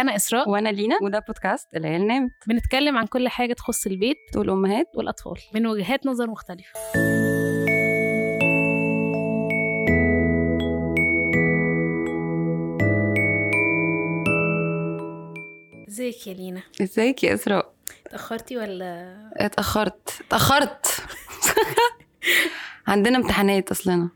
أنا 0.00 0.16
إسراء. 0.16 0.48
وأنا 0.48 0.68
لينا. 0.68 0.98
وده 1.02 1.18
بودكاست 1.18 1.76
العيال 1.76 2.06
نامت 2.06 2.30
بنتكلم 2.46 2.96
عن 2.98 3.06
كل 3.06 3.28
حاجة 3.28 3.52
تخص 3.52 3.86
البيت. 3.86 4.16
والامهات 4.36 4.86
والأطفال. 4.96 5.36
من 5.54 5.66
وجهات 5.66 6.06
نظر 6.06 6.26
مختلفة. 6.26 6.80
إزيك 15.88 16.26
يا 16.26 16.34
لينا؟ 16.34 16.62
إزيك 16.82 17.24
يا 17.24 17.34
إسراء؟ 17.34 17.72
اتأخرتي 18.06 18.56
ولا؟ 18.56 19.16
اتأخرت. 19.36 20.20
اتأخرت. 20.26 20.86
عندنا 22.86 23.18
امتحانات 23.18 23.70
أصلنا. 23.70 24.08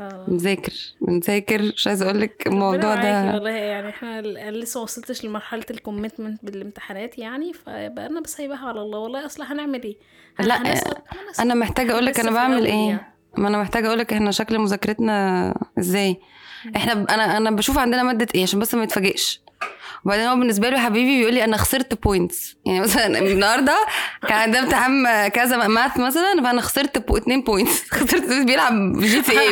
آه. 0.00 0.24
بنذاكر 0.28 0.72
بنذاكر. 1.00 1.62
مش 1.62 1.86
عايزة 1.86 2.04
أقول 2.06 2.20
لك 2.20 2.46
الموضوع 2.46 2.94
ده 2.94 3.34
والله 3.34 3.50
يعني 3.50 3.88
إحنا 3.88 4.22
لسه 4.50 4.82
وصلتش 4.82 5.24
لمرحلة 5.24 5.64
ال 5.70 5.77
commitment 5.77 6.44
بالامتحانات 6.44 7.18
يعني 7.18 7.52
فبقى 7.52 8.06
أنا 8.06 8.20
بسيبها 8.20 8.68
على 8.68 8.80
الله. 8.80 8.98
والله 8.98 9.26
أصلا 9.26 9.52
هنعمل 9.52 9.82
إيه؟ 9.82 9.96
لا، 10.40 10.62
هنسقط. 10.72 11.02
أنا 11.40 11.54
محتاجة 11.54 11.92
أقول 11.92 12.06
لك 12.06 12.20
أنا 12.20 12.30
بعمل 12.30 12.66
إيه. 12.66 13.12
ما 13.36 13.48
أنا 13.48 13.58
محتاجة 13.62 13.86
أقول 13.86 13.98
لك 13.98 14.12
إحنا 14.12 14.30
شكل 14.30 14.58
مذاكرتنا 14.58 15.54
إزاي؟ 15.78 16.20
إحنا 16.76 16.94
ب... 16.94 17.10
أنا 17.10 17.36
أنا 17.36 17.50
بشوف 17.50 17.78
عندنا 17.78 18.02
مادة 18.02 18.26
إيه؟ 18.34 18.42
عشان 18.42 18.60
بس 18.60 18.74
ما 18.74 18.82
يتفاجئش. 18.82 19.40
وبعدين 20.04 20.26
هو 20.26 20.36
بالنسبة 20.36 20.68
له 20.68 20.78
حبيبي 20.80 21.18
بيقول 21.18 21.34
لي 21.34 21.44
أنا 21.44 21.56
خسرت 21.56 22.02
points 22.02 22.56
يعني 22.66 22.80
مثلا 22.80 23.18
النهارده 23.18 23.76
كان 24.28 24.38
عندنا 24.38 24.62
امتحان 24.62 25.28
كذا 25.28 25.56
math 25.66 25.96
مثلا 25.98 26.42
فأنا 26.44 26.60
خسرت 26.60 26.98
po... 26.98 27.16
اتنين 27.16 27.42
points 27.42 27.82
خسرت 27.94 28.32
بيلعب 28.46 28.98
GTA 29.00 29.48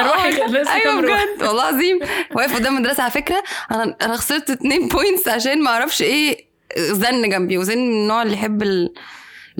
أروح 0.00 0.24
أيوه 0.24 1.00
بجد. 1.00 1.42
والله 1.42 1.68
العظيم. 1.68 1.98
واقف 2.34 2.54
قدام 2.54 2.76
المدرسة 2.76 3.02
على 3.02 3.12
فكرة. 3.12 3.42
أنا 3.70 3.96
أنا 4.02 4.16
خسرت 4.16 4.50
اتنين 4.50 4.88
points 4.88 5.28
عشان 5.28 5.62
ما 5.62 5.70
أعرفش 5.70 6.02
إيه 6.02 6.44
زن 6.76 7.28
جنبي 7.28 7.58
وزن 7.58 7.78
من 7.78 7.90
النوع 7.92 8.22
اللي 8.22 8.34
يحب 8.34 8.62
ال- 8.62 8.94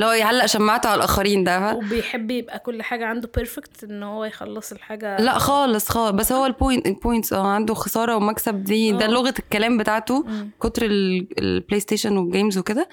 هو 0.06 0.10
يعلق 0.12 0.46
شماعته 0.46 0.88
على 0.88 0.98
الآخرين 0.98 1.44
ده؟ 1.44 1.74
وبيحب 1.74 2.30
يبقى 2.30 2.58
كل 2.58 2.82
حاجة 2.82 3.06
عنده 3.06 3.30
perfect 3.36 3.84
إن 3.84 4.02
هو 4.02 4.24
يخلص 4.24 4.72
الحاجة 4.72 5.16
لا 5.20 5.38
خالص 5.38 5.88
خالص 5.88 6.10
بس 6.10 6.32
هو 6.32 6.46
ال 6.46 6.53
point 6.53 6.86
ال 6.86 6.93
points 6.93 7.32
آه 7.32 7.46
عنده 7.46 7.74
خسارة 7.74 8.16
ومكسب 8.16 8.64
دي 8.64 8.92
ده 8.92 9.04
آه. 9.04 9.08
لغة 9.08 9.34
الكلام 9.38 9.78
بتاعته 9.78 10.22
مم. 10.26 10.50
كتر 10.62 10.84
ال- 10.84 11.28
ال 11.38 11.80
PlayStation 11.80 12.16
وال 12.16 12.28
games 12.28 12.58
وكده 12.58 12.88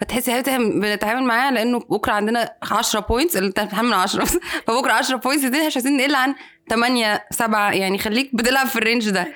فتحسي 0.00 0.42
بنتعامل 0.58 1.22
معاه 1.24 1.50
لأنه 1.50 1.78
بكرة 1.78 2.12
عندنا 2.12 2.52
10 2.70 3.00
points 3.00 3.36
اللي 3.36 3.50
بتتعامل 3.50 3.88
من 3.88 3.94
10 3.94 4.24
فبكرة 4.66 4.92
10 4.92 5.16
points 5.16 5.44
دي 5.44 5.66
مش 5.66 5.76
عايزين 5.76 5.96
نقل 5.96 6.14
عن 6.14 6.34
8 6.70 7.24
7 7.30 7.72
يعني 7.72 7.98
خليك 7.98 8.36
بتلعب 8.36 8.66
في 8.66 8.76
ال 8.76 8.82
range 8.82 9.10
ده. 9.10 9.32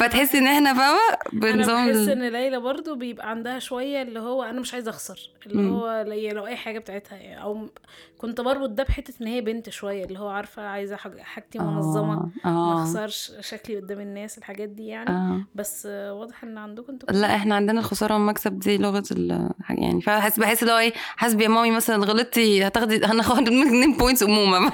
فتحسي 0.00 0.38
إن 0.38 0.46
إحنا 0.46 0.74
فاهمة؟ 0.74 0.98
أنا 1.32 1.52
بنظام 1.56 1.86
بحس 1.86 1.96
ال- 1.96 2.10
إن 2.10 2.28
ليلى 2.32 2.60
برضو 2.60 2.94
بيبقى 2.94 3.30
عندها 3.30 3.58
شوية 3.58 4.02
اللي 4.02 4.20
هو 4.20 4.42
أنا 4.42 4.60
مش 4.60 4.74
عايزة 4.74 4.90
أخسر 4.90 5.18
اللي 5.46 5.62
مم. 5.62 5.74
هو 5.74 6.04
لي- 6.08 6.28
لو 6.30 6.46
أي 6.46 6.56
حاجة 6.56 6.78
بتاعتها 6.78 7.16
يعني 7.18 7.42
أو 7.42 7.54
م- 7.54 7.70
كنت 8.18 8.40
بربط 8.40 8.68
ده 8.70 8.82
بحتة 8.82 9.14
إن 9.22 9.26
هي 9.26 9.40
بنت 9.40 9.70
شوية 9.70 10.04
اللي 10.04 10.18
هو 10.18 10.28
عارفة 10.28 10.62
عايزة 10.62 10.96
حاج- 10.96 11.18
حاجتي 11.20 11.58
منظمة 11.58 12.12
آه 12.44 12.48
ما 12.48 12.50
آه, 12.50 12.82
أخسرش 12.82 13.32
شكلي 13.40 13.76
قدام 13.76 14.00
الناس 14.00 14.38
الحاجات 14.38 14.68
دي 14.68 14.86
يعني. 14.86 15.10
آه. 15.10 15.40
بس 15.54 15.86
آه، 15.90 16.14
واضح 16.14 16.42
إن 16.44 16.58
عندكم 16.58 16.92
أنتوا 16.92 17.08
لا 17.12 17.34
إحنا 17.36 17.54
عندنا 17.54 17.80
الخسارة 17.80 18.14
والمكسب 18.14 18.58
دي 18.58 18.78
لغة 18.78 19.04
ال 19.10 19.50
يعني 19.70 20.00
فبحس 20.00 20.38
بحس 20.40 20.62
اللي 20.62 20.72
هو 20.74 20.78
إيه 20.78 20.92
حاسبي 21.16 21.44
يا 21.44 21.48
مامي 21.48 21.70
مثلا 21.70 21.96
غلطتي 22.04 22.66
هتاخدي 22.66 23.04
هناخد 23.04 23.48
منك 23.48 23.66
2 23.66 23.92
points 23.96 24.22
أمومة 24.22 24.72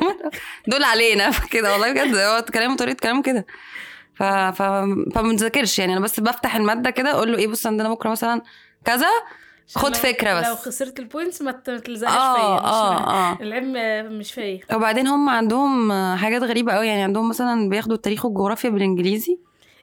دول 0.66 0.84
علينا 0.84 1.30
كده 1.52 1.72
والله 1.72 1.92
بجد 2.04 2.16
هو 2.16 2.44
كلامه 2.54 2.76
طريقه 2.76 2.96
كلامه 3.02 3.22
كده. 3.22 3.46
ف 4.14 4.22
ف 4.22 4.62
فما 4.62 5.22
بنذاكرش 5.22 5.78
يعني. 5.78 5.92
أنا 5.92 6.00
بس 6.00 6.20
بفتح 6.20 6.56
المادة 6.56 6.90
كده 6.90 7.10
أقول 7.10 7.32
له 7.32 7.38
إيه 7.38 7.48
بص 7.48 7.66
عندنا 7.66 7.88
بكرة 7.88 8.10
مثلا 8.10 8.42
كذا 8.84 9.06
خد 9.74 9.96
فكرة 9.96 10.40
بس. 10.40 10.46
لو 10.46 10.54
خسرت 10.56 10.98
ال 10.98 11.05
points 11.05 11.42
ما 11.42 11.52
تلزقش 11.52 12.10
آه 12.12 12.34
فيا 12.34 12.54
مش 12.54 12.72
آه 12.72 13.10
آه. 13.10 13.38
العلم 13.40 13.76
آه، 13.76 14.02
مش 14.02 14.32
فيا 14.32 14.60
وبعدين 14.74 15.06
هم 15.06 15.28
عندهم 15.28 15.92
حاجات 16.16 16.42
غريبة 16.42 16.72
قوي 16.72 16.86
يعني. 16.86 17.02
عندهم 17.02 17.28
مثلا 17.28 17.68
بياخدوا 17.68 17.96
التاريخ 17.96 18.24
والجغرافيا 18.24 18.70
بالإنجليزي. 18.70 19.38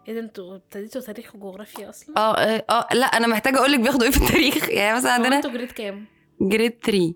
إيه 0.08 0.13
ده 0.13 0.19
أنتوا 0.19 0.56
ابتديتوا 0.56 1.02
تاريخ 1.02 1.35
وجغرافيا 1.35 1.90
أصلا؟ 1.90 2.18
آه 2.18 2.35
آه 2.35 2.66
آه، 2.69 2.88
لا 2.94 3.06
أنا 3.06 3.28
محتاجة 3.28 3.58
أقول 3.58 3.72
لك 3.72 3.79
بياخدوا 3.79 4.06
إيه 4.06 4.12
في 4.12 4.18
التاريخ. 4.24 4.69
يعني 4.79 4.97
مثلا 4.97 5.12
عندنا 5.12 5.35
أنتوا 5.35 5.52
grade 5.52 5.72
كام؟ 5.72 6.06
grade 6.42 6.80
3 6.84 7.13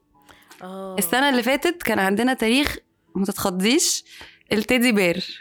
آه. 0.63 0.95
السنة 0.99 1.29
اللي 1.29 1.43
فاتت 1.43 1.83
كان 1.83 1.99
عندنا 1.99 2.33
تاريخ 2.33 2.77
ما 3.15 3.25
تتخضيش. 3.25 4.03
ال 4.51 4.58
teddy 4.58 4.91
bear. 4.91 5.39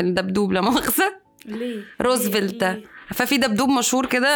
الدبدوب 0.00 0.52
لا 0.52 0.60
مؤاخذة. 0.60 1.20
ليه؟ 1.46 1.84
روزفلت؟ 2.00 2.82
ففي 3.14 3.36
دبدوب 3.36 3.68
مشهور 3.68 4.06
كده 4.06 4.28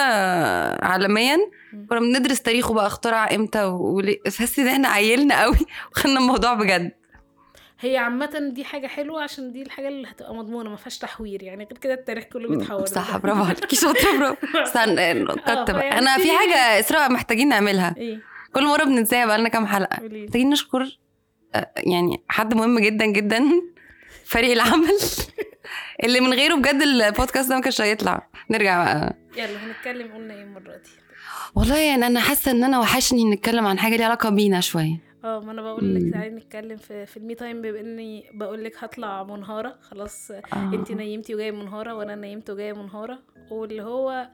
عالميا. 0.83 1.37
كنا 1.91 2.01
بندرس 2.01 2.43
تاريخه 2.43 2.75
بقى 2.75 2.87
اخترع 2.87 3.35
إمتى 3.35 3.65
وليه. 3.65 4.21
تحسي 4.23 4.63
إن 4.63 4.67
إحنا 4.67 4.89
عيلنا 4.89 5.43
قوي. 5.43 5.57
وخدنا 5.93 6.21
الموضوع 6.21 6.55
بجد. 6.55 6.93
هي 7.81 7.97
عامة 7.97 8.51
دي 8.55 8.65
حاجة 8.65 8.87
حلوة 8.87 9.23
عشان 9.23 9.53
دي 9.53 9.63
الحاجة 9.63 9.89
اللي 9.89 10.09
هتبقى 10.09 10.35
مضمونة 10.35 10.71
ما 10.71 10.77
فيهاش 10.77 10.99
تحوير. 10.99 11.43
يعني 11.43 11.65
غير 11.65 11.79
كده 11.79 11.95
التاريخ 11.95 12.25
كله 12.25 12.49
بيتحول. 12.49 12.89
صح 12.89 13.17
برافو 13.17 13.43
عليكي 13.45 13.77
شاطرة 13.77 14.19
برافو. 14.19 14.59
استنى 14.67 15.25
كتب. 15.25 15.79
فيعني 15.79 15.99
أنا 15.99 16.19
في 16.19 16.31
حاجة 16.31 16.81
إسراء 16.81 17.13
محتاجين 17.13 17.49
نعملها. 17.49 17.95
إيه؟ 17.97 18.21
كل 18.55 18.67
مرة 18.67 18.85
بننساها 18.85 19.27
بقى 19.27 19.39
لنا 19.39 19.49
كام 19.49 19.67
حلقة. 19.67 20.03
محتاجين 20.03 20.51
نشكر 20.51 20.99
آه، 21.55 21.71
يعني 21.77 22.23
حد 22.29 22.55
مهم 22.55 22.79
جدا 22.79 23.07
جدا. 23.07 23.45
فريق 24.27 24.53
العمل 24.53 24.99
اللي 26.05 26.21
من 26.21 26.33
غيره 26.33 26.55
بجد 26.55 26.83
البودكاست 26.83 27.49
ده 27.49 27.55
ما 27.57 27.61
كانش 27.61 27.81
هيطلع. 27.81 28.29
نرجع 28.51 28.85
بقى. 28.85 29.17
يلا 29.37 29.59
هنتكلم 29.67 30.13
قلنا 30.15 30.35
إيه 30.35 30.43
المرة 30.43 30.73
دي؟ 30.77 30.91
والله 31.55 31.79
يعني 31.79 32.07
أنا 32.07 32.21
حاسة 32.21 32.51
إن 32.51 32.65
أنا 32.65 32.81
وحشني 32.81 33.25
نتكلم 33.31 33.67
عن 33.67 33.79
حاجة 33.79 33.97
ليها 33.97 34.07
علاقة 34.07 34.29
بينا 34.31 34.61
شوية. 34.61 35.01
آه 35.25 35.41
ما 35.41 35.53
أنا 35.53 35.63
بقول. 35.63 35.95
لك 35.95 36.13
تعالي 36.13 36.31
نتكلم 36.37 36.77
في 36.77 37.07
في 37.07 37.17
المي 37.17 37.35
تايم 37.35 37.63
بما 37.63 37.81
إني 37.81 38.31
بقول 38.35 38.65
لك 38.65 38.85
هطلع 38.85 39.23
منهارة. 39.25 39.79
خلاص 39.83 40.31
آه. 40.31 40.41
انت 40.75 40.93
نيمتي 40.93 41.35
وجاية 41.35 41.51
منهارة 41.51 41.95
وأنا 41.95 42.15
نيمت 42.15 42.51
وجاية 42.51 42.73
منهارة. 42.73 43.19
واللي 43.51 43.83
هو 43.83 44.29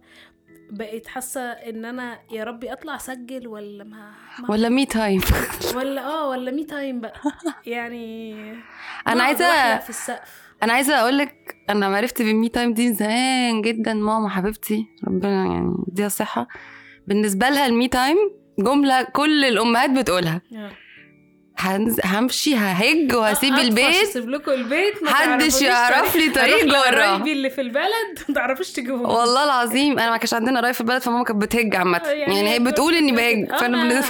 بقيت 0.72 1.06
حاسة 1.06 1.40
إن 1.40 1.84
أنا 1.84 2.18
يا 2.30 2.44
ربي 2.44 2.72
أطلع 2.72 2.96
أسجل 2.96 3.46
ولا 3.48 3.84
ما, 3.84 4.10
ما 4.38 4.50
ولا 4.50 4.68
مي 4.68 4.86
تايم 4.86 5.20
ولا 5.76 6.04
آه 6.04 6.28
ولا 6.28 6.50
مي 6.50 6.64
تايم 6.64 7.00
بقى. 7.00 7.12
يعني 7.66 8.42
أنا 9.08 9.22
عايزه 9.22 9.78
في 9.78 9.90
السقف. 9.90 10.42
أنا 10.62 10.72
عايزة 10.72 11.00
أقول 11.00 11.18
لك 11.18 11.56
أنا 11.70 11.86
عرفت 11.96 12.22
بال 12.22 12.35
me 12.35 12.48
time 12.48 12.74
دي 12.74 12.92
زمان 12.92 13.62
جدا 13.62 13.94
ماما 13.94 14.28
حبيبتي 14.28 14.86
ربنا 15.04 15.46
يعني 15.46 15.74
يديها 15.88 16.06
الصحة. 16.06 16.48
بالنسبة 17.06 17.48
لها 17.48 17.66
ال 17.66 17.74
me 17.74 17.88
time 17.88 18.16
جملة 18.58 19.02
كل 19.02 19.44
الأمهات 19.44 19.90
بتقولها. 19.90 20.40
آه. 20.56 20.70
هنز... 21.58 22.00
همشي 22.04 22.56
ههج 22.56 23.14
وهسيب 23.14 23.54
البيت. 23.54 23.94
اسيب 24.02 24.28
لكم 24.30 24.50
البيت 24.52 25.02
ما 25.02 25.10
محدش 25.10 25.24
تعرفونيش 25.26 25.62
يعرف 25.62 26.16
لي 26.16 26.30
طريق 26.30 26.64
جوه. 26.64 26.66
لقرايبي 26.90 27.32
اللي 27.32 27.50
في 27.50 27.60
البلد 27.60 28.18
ما 28.28 28.34
تعرفوش 28.34 28.70
تجيبوني 28.70 29.02
والله 29.14 29.44
العظيم 29.44 29.98
أنا 29.98 30.10
ما 30.10 30.16
كانش 30.16 30.34
عندنا 30.34 30.60
قرايب 30.60 30.74
في 30.74 30.80
البلد 30.80 31.02
فماما 31.02 31.24
كانت 31.24 31.42
بتهج 31.42 31.76
عامة. 31.76 31.98
يعني, 31.98 32.50
هي 32.50 32.58
بتقول 32.58 32.94
إني 32.94 33.12
بهج 33.12 33.50
آه، 33.52 33.56
فأنا 33.58 34.00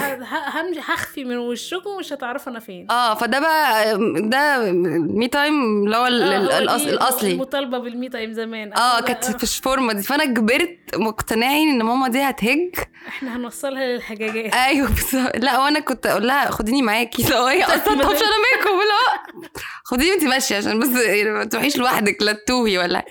همشي 0.61 0.81
هخفي 0.81 1.25
من 1.25 1.37
وشكم 1.39 1.91
ومش 1.91 2.13
هتعرفوا 2.13 2.53
أنا 2.53 2.61
فين. 2.61 2.87
آه 2.91 3.15
فده 3.15 3.39
بقى 3.41 3.99
ده 4.29 4.73
me 4.99 5.29
time 5.29 5.85
اللي 5.85 5.97
هو 5.97 6.05
آه، 6.05 6.09
الأصلي. 6.89 7.33
المطالبة 7.33 7.79
بال 7.79 7.94
me 7.94 8.09
time 8.09 8.33
زمان. 8.33 8.73
آه 8.73 9.01
كانت 9.01 9.25
في 9.25 9.43
الفورمة 9.43 9.93
دي. 9.93 10.03
فأنا 10.03 10.25
كبرت 10.25 10.79
مقتنعين 10.97 11.69
إن 11.69 11.83
ماما 11.83 12.09
دي 12.09 12.21
هتهج. 12.23 12.71
إحنا 13.09 13.37
هنوصلها 13.37 13.87
للحاجات. 13.87 14.55
أيوه 14.55 14.95
بس 14.95 15.15
لا 15.15 15.59
وأنا 15.59 15.81
كنت 15.81 16.07
أقول 16.07 16.27
لها 16.27 16.51
خديني 16.51 16.83
معاكي. 16.83 17.23
لو 17.31 17.45
هي 17.45 17.65
أصلا 17.65 17.77
طب 17.79 17.93
أنا 17.93 18.03
معاكم 18.03 18.79
لا 18.79 19.23
خديني 19.85 20.15
انت 20.15 20.25
ماشية 20.25 20.57
عشان 20.57 20.79
بس 20.79 20.89
ما 21.27 21.45
تروحيش 21.45 21.77
لوحدك 21.77 22.17
لا 22.23 22.33
تتوهي 22.33 22.79
ولا 22.79 23.05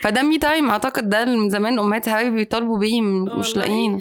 فده 0.00 0.22
me 0.22 0.38
time 0.38 0.70
أعتقد 0.70 1.08
ده 1.08 1.24
من 1.24 1.50
زمان 1.50 1.78
أمهات 1.78 2.08
حبايبي 2.08 2.36
بيطالبوا 2.36 2.78
بيه 2.78 3.00
م- 3.00 3.38
مش 3.38 3.56
لاقيين 3.56 4.00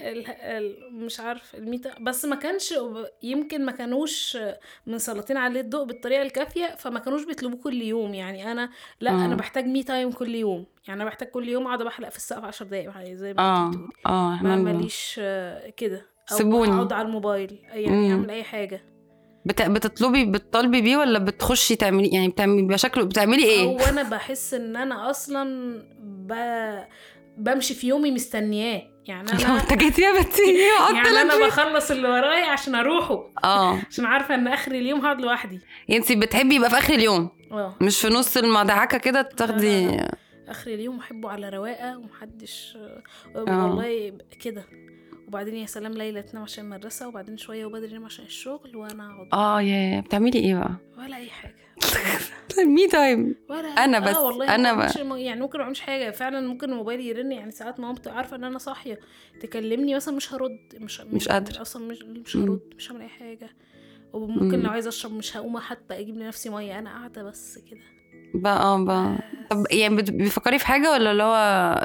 مش 0.91 1.19
عارف 1.19 1.55
الميتا 1.55 1.91
بس 2.01 2.25
ما 2.25 2.35
كانش 2.35 2.73
يمكن 3.23 3.65
ما 3.65 3.71
كانوش 3.71 4.37
مسلطين 4.87 5.37
عليه 5.37 5.61
الضوء 5.61 5.83
بالطريقة 5.85 6.21
الكافية 6.21 6.75
فما 6.77 6.99
كانوش 6.99 7.23
بيطلبوه 7.25 7.59
كل 7.63 7.81
يوم 7.81 8.13
يعني 8.13 8.51
أنا 8.51 8.69
لا 9.01 9.11
مم. 9.11 9.23
أنا 9.23 9.35
بحتاج 9.35 9.65
me 9.65 9.83
time 9.83 10.11
كل 10.11 10.35
يوم 10.35 10.65
يعني 10.87 11.01
أنا 11.01 11.09
بحتاج 11.09 11.27
كل 11.29 11.49
يوم 11.49 11.65
أقعد 11.67 11.81
بحلق 11.83 12.09
في 12.09 12.17
السقف 12.17 12.43
10 12.43 12.65
دقايق 12.65 13.13
زي 13.13 13.33
ما 13.33 13.41
آه 13.41 13.65
انت 13.67 13.75
بتقولي 13.75 13.89
آه 14.05 14.39
ما 14.43 14.55
ماليش 14.55 15.15
آه، 15.23 15.69
كده 15.69 16.05
أو 16.31 16.37
سيبوني. 16.37 16.73
أقعد 16.73 16.93
على 16.93 17.07
الموبايل 17.07 17.59
يعني. 17.73 18.11
أعمل 18.11 18.29
أي 18.31 18.43
حاجة 18.43 18.81
بت... 19.47 19.61
بتطلبي 19.61 20.25
بتطالبي 20.25 20.81
بيه 20.81 20.97
ولا 20.97 21.19
بتخشي 21.19 21.75
تعملي 21.75 22.07
يعني 22.07 22.27
بتعملي 22.27 22.61
بيبقى 22.61 22.77
شكله 22.77 23.03
بتعملي 23.03 23.43
إيه؟ 23.43 23.63
هو 23.63 23.79
أنا 23.79 24.03
بحس 24.03 24.53
إن 24.53 24.75
أنا 24.75 25.09
أصلا 25.09 25.73
ب... 25.99 26.33
بمشي 27.37 27.73
في 27.73 27.87
يومي 27.87 28.11
مستنياه. 28.11 28.81
يعني 29.05 29.31
أنا 29.31 29.55
أنت 29.61 29.73
جيت 29.73 29.99
يا 29.99 30.11
بنتي. 30.11 30.57
يعني 30.95 31.21
أنا. 31.21 31.47
بخلص 31.47 31.91
اللي 31.91 32.07
ورايا 32.07 32.45
عشان 32.45 32.75
أروحه. 32.75 33.23
آه. 33.43 33.81
عشان 33.91 34.05
عارفة 34.05 34.35
إن 34.35 34.47
آخر 34.47 34.71
اليوم 34.71 34.99
هقعد 34.99 35.21
لوحدي. 35.21 35.59
انت 35.89 36.11
بتحبي 36.11 36.55
يبقى 36.55 36.69
في 36.69 36.77
آخر 36.77 36.93
اليوم. 36.93 37.29
آه. 37.51 37.75
مش 37.81 38.01
في 38.01 38.07
نص 38.07 38.37
المدعكه 38.37 38.97
كده 38.97 39.21
تاخدي 39.21 39.99
آخر 40.47 40.71
اليوم 40.71 40.99
أحبه 40.99 41.29
على 41.29 41.49
رواقة 41.49 41.97
ومحدش 41.97 42.77
آه. 43.35 43.67
والله 43.67 44.13
كده. 44.41 44.63
وبعدين 45.27 45.55
يا 45.55 45.65
سلام 45.65 45.93
ليلى 45.93 46.21
تنام 46.21 46.43
عشان 46.43 46.63
المدرسة 46.65 47.07
وبعدين 47.07 47.37
شوية 47.37 47.65
وبدري 47.65 47.89
ينام 47.91 48.05
عشان 48.05 48.25
الشغل 48.25 48.75
وأنا 48.75 49.05
أقعد. 49.11 49.27
آه 49.33 49.61
يا 49.61 49.99
بتعملي 50.01 50.39
إيه 50.39 50.55
بقى؟ 50.55 50.75
ولا 50.97 51.17
أي 51.17 51.29
حاجة. 51.29 51.55
me 52.65 52.87
time 52.87 53.35
ولا 53.49 53.67
أنا 53.67 53.99
بس- 53.99 54.15
آه 54.15 54.23
والله 54.25 54.55
أنا 54.55 54.73
ما 54.73 54.85
ب- 54.85 54.87
بعملش- 54.89 54.97
يعني 55.19 55.41
ممكن 55.41 55.57
ما 55.57 55.63
اعملش 55.63 55.79
حاجة. 55.79 56.11
فعلا 56.11 56.47
ممكن 56.47 56.69
موبايلي 56.73 57.07
يرن 57.07 57.31
يعني 57.31 57.51
ساعات 57.51 57.79
ماما 57.79 57.93
بتبقى 57.93 58.17
عارفة 58.17 58.35
إن 58.37 58.43
أنا 58.43 58.57
صاحية. 58.57 58.99
تكلمني 59.41 59.95
مثلا 59.95 60.15
مش 60.15 60.33
هرد 60.33 60.59
مش 60.75 61.01
مش 61.01 61.29
قادرة. 61.29 61.61
أصلا 61.61 61.87
مش 61.87 62.01
مش. 62.03 62.37
هرد 62.37 62.73
مش 62.77 62.91
هعمل 62.91 63.01
أي 63.01 63.07
حاجة. 63.09 63.49
وممكن 64.13 64.57
مم. 64.59 64.63
لو 64.65 64.69
عايزة 64.69 64.89
أشرب 64.89 65.11
مش 65.13 65.37
هقوم 65.37 65.59
حتى 65.59 65.99
أجيب 65.99 66.17
لنفسي 66.17 66.49
مية 66.49 66.79
أنا 66.79 66.89
قاعدة 66.89 67.23
بس 67.23 67.59
كده. 67.71 67.79
بقى 68.33 68.61
آه 68.61 68.83
بقى. 68.85 69.17
طب 69.49 69.63
يعني 69.71 69.95
بت- 69.95 70.11
بتفكري 70.11 70.59
في 70.59 70.67
حاجة 70.67 70.91
ولا 70.91 71.11
اللي 71.11 71.23
هو 71.23 71.35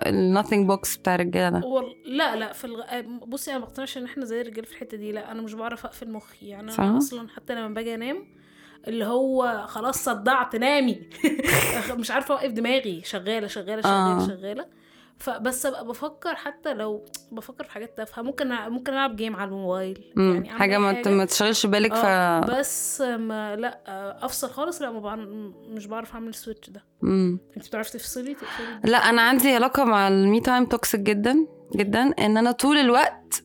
ال 0.06 0.14
nothing 0.14 0.66
box 0.68 0.96
بتاع 0.96 1.14
الرجالة 1.14 1.58
ده؟ 1.60 1.66
وال... 1.66 1.94
لا 2.16 2.36
لا 2.36 2.52
في 2.52 2.64
الغ... 2.64 2.82
بصي 3.26 3.50
أنا 3.50 3.58
ما 3.58 3.64
بقتنعش 3.64 3.98
إن 3.98 4.04
إحنا 4.04 4.24
زي 4.24 4.40
الرجال 4.40 4.64
في 4.64 4.72
الحتة 4.72 4.96
دي 4.96 5.12
لا 5.12 5.32
أنا 5.32 5.42
مش 5.42 5.54
بعرف 5.54 5.86
أقفل 5.86 6.10
مخي. 6.10 6.48
يعني 6.48 6.70
صح؟ 6.70 6.80
أنا 6.80 6.98
أصلا 6.98 7.28
حتى 7.28 7.54
لما 7.54 7.68
باجي 7.74 7.94
أنام 7.94 8.24
اللي 8.88 9.04
هو 9.04 9.64
خلاص 9.68 10.04
صدعت 10.04 10.56
نامي. 10.56 11.02
مش 11.98 12.10
عارفة 12.10 12.34
أوقف 12.34 12.50
دماغي. 12.52 13.02
شغالة 13.04 13.46
شغالة 13.46 13.82
شغالة 13.82 14.24
آه. 14.24 14.28
شغالة. 14.28 14.66
فبس 15.18 15.66
أبقى 15.66 15.86
بفكر 15.86 16.34
حتى 16.34 16.74
لو 16.74 17.04
بفكر 17.32 17.64
في 17.64 17.70
حاجات 17.72 17.96
تافهة. 17.96 18.22
ممكن 18.22 18.48
ممكن 18.48 18.92
ألعب 18.92 19.16
game 19.16 19.36
على 19.36 19.48
الموبايل. 19.50 20.12
مم. 20.16 20.34
يعني 20.34 20.50
حاجة 20.58 20.78
ما 20.78 21.02
ما 21.08 21.24
تشغلش 21.24 21.66
بالك 21.66 21.94
ف 21.94 22.04
آه، 22.04 22.40
بس 22.40 23.00
ما 23.00 23.56
لأ 23.56 23.80
أفصل 24.24 24.50
خالص. 24.50 24.82
لأ 24.82 24.90
ما 24.90 25.00
بعرف 25.00 25.20
مش 25.68 25.86
بعرف 25.86 26.14
أعمل 26.14 26.28
ال 26.28 26.34
switch 26.34 26.70
ده. 26.70 26.84
مم. 27.02 27.38
أنت 27.56 27.66
بتعرفي 27.66 27.90
تفصلي؟ 27.98 28.34
تقفلي؟ 28.34 28.90
لأ 28.90 28.98
أنا 28.98 29.22
عندي 29.22 29.54
علاقة 29.54 29.84
مع 29.84 30.08
ال 30.08 30.19
me 30.19 30.40
time 30.40 30.64
toxic 30.64 31.00
جدا 31.00 31.46
جدا. 31.76 32.02
إن 32.18 32.36
أنا 32.36 32.52
طول 32.52 32.76
الوقت 32.76 33.42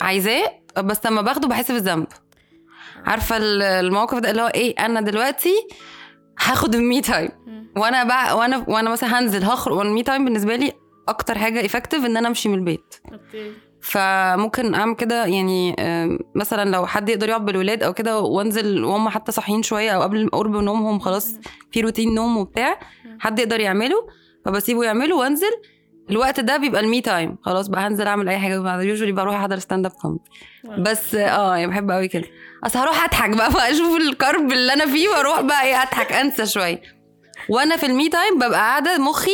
عايزاه 0.00 0.60
بس 0.78 1.06
لما 1.06 1.22
باخده 1.22 1.48
بحس 1.48 1.72
بالذنب. 1.72 2.06
عارفة 3.06 3.36
ال- 3.36 3.62
الموقف 3.62 4.18
ده 4.18 4.30
اللي 4.30 4.42
هو 4.42 4.46
إيه 4.46 4.74
أنا 4.78 5.00
دلوقتي 5.00 5.54
هاخد 6.40 6.74
ال 6.74 6.83
me 6.83 7.00
time. 7.00 7.30
وأنا 7.76 8.04
بقى 8.04 8.36
وأنا 8.36 8.64
وأنا 8.68 8.90
مثلا 8.90 9.18
هنزل 9.18 9.44
هخرج 9.44 9.76
وال 9.76 9.89
me 9.89 10.02
time 10.02 10.24
بالنسبة 10.24 10.56
لي 10.56 10.72
أكتر 11.08 11.38
حاجة 11.38 11.66
effective 11.66 12.04
إن 12.04 12.16
أنا 12.16 12.28
أمشي 12.28 12.48
من 12.48 12.54
البيت. 12.54 12.94
okay. 13.12 13.52
فممكن 13.82 14.74
أعمل 14.74 14.94
كده 14.94 15.26
يعني 15.26 15.76
مثلا 16.34 16.70
لو 16.70 16.86
حد 16.86 17.08
يقدر 17.08 17.28
يقعد 17.28 17.44
بالولاد 17.44 17.82
أو 17.82 17.92
كده 17.92 18.20
وأنزل 18.20 18.84
وهم 18.84 19.08
حتى 19.08 19.32
صاحيين 19.32 19.62
شوية 19.62 19.90
أو 19.90 20.02
قبل 20.02 20.28
قرب 20.28 20.56
نومهم 20.56 20.98
خلاص. 20.98 21.38
في 21.72 21.80
روتين 21.80 22.14
نوم 22.14 22.36
وبتاع. 22.36 22.80
حد 23.20 23.38
يقدر 23.38 23.60
يعمله 23.60 24.06
فبسيبه 24.44 24.84
يعمله 24.84 25.16
وأنزل. 25.16 25.50
الوقت 26.10 26.40
ده 26.40 26.56
بيبقى 26.56 26.80
ال 26.80 26.87
me 26.87 27.00
time 27.00 27.36
خلاص 27.42 27.68
بقى 27.68 27.80
هنزل 27.86 28.06
أعمل 28.06 28.28
أي 28.28 28.38
حاجة 28.38 28.58
بعد. 28.58 28.82
usually 28.82 29.12
بروح 29.12 29.34
أحضر 29.34 29.58
stand 29.58 29.86
up 29.86 29.92
comedy 29.92 30.24
بس 30.78 31.14
آه 31.14 31.56
يعني 31.56 31.66
بحب 31.66 31.90
قوي 31.90 32.08
كده. 32.08 32.24
أصل 32.66 32.78
هروح 32.78 33.04
أضحك 33.04 33.30
بقى, 33.30 33.70
أشوف 33.72 33.96
الكرب 33.96 34.52
اللي 34.52 34.72
أنا 34.72 34.86
فيه 34.86 35.08
وأروح 35.08 35.40
بقى 35.40 35.62
إيه 35.62 35.82
أضحك 35.82 36.12
أنسى 36.12 36.46
شوية. 36.46 36.82
وأنا 37.48 37.76
في 37.76 37.86
ال 37.86 37.93
me 37.93 38.08
time 38.08 38.36
ببقى 38.36 38.50
قاعدة 38.50 38.98
مخي 38.98 39.30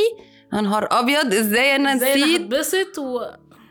يا 0.53 0.61
نهار 0.61 0.89
أبيض 0.91 1.35
إزاي 1.35 1.77
أنا 1.77 1.95
إزاي 1.95 2.15
أنا 2.15 2.25
نسيت؟ 2.27 2.41
هتبسط 2.41 2.99
و... 2.99 3.21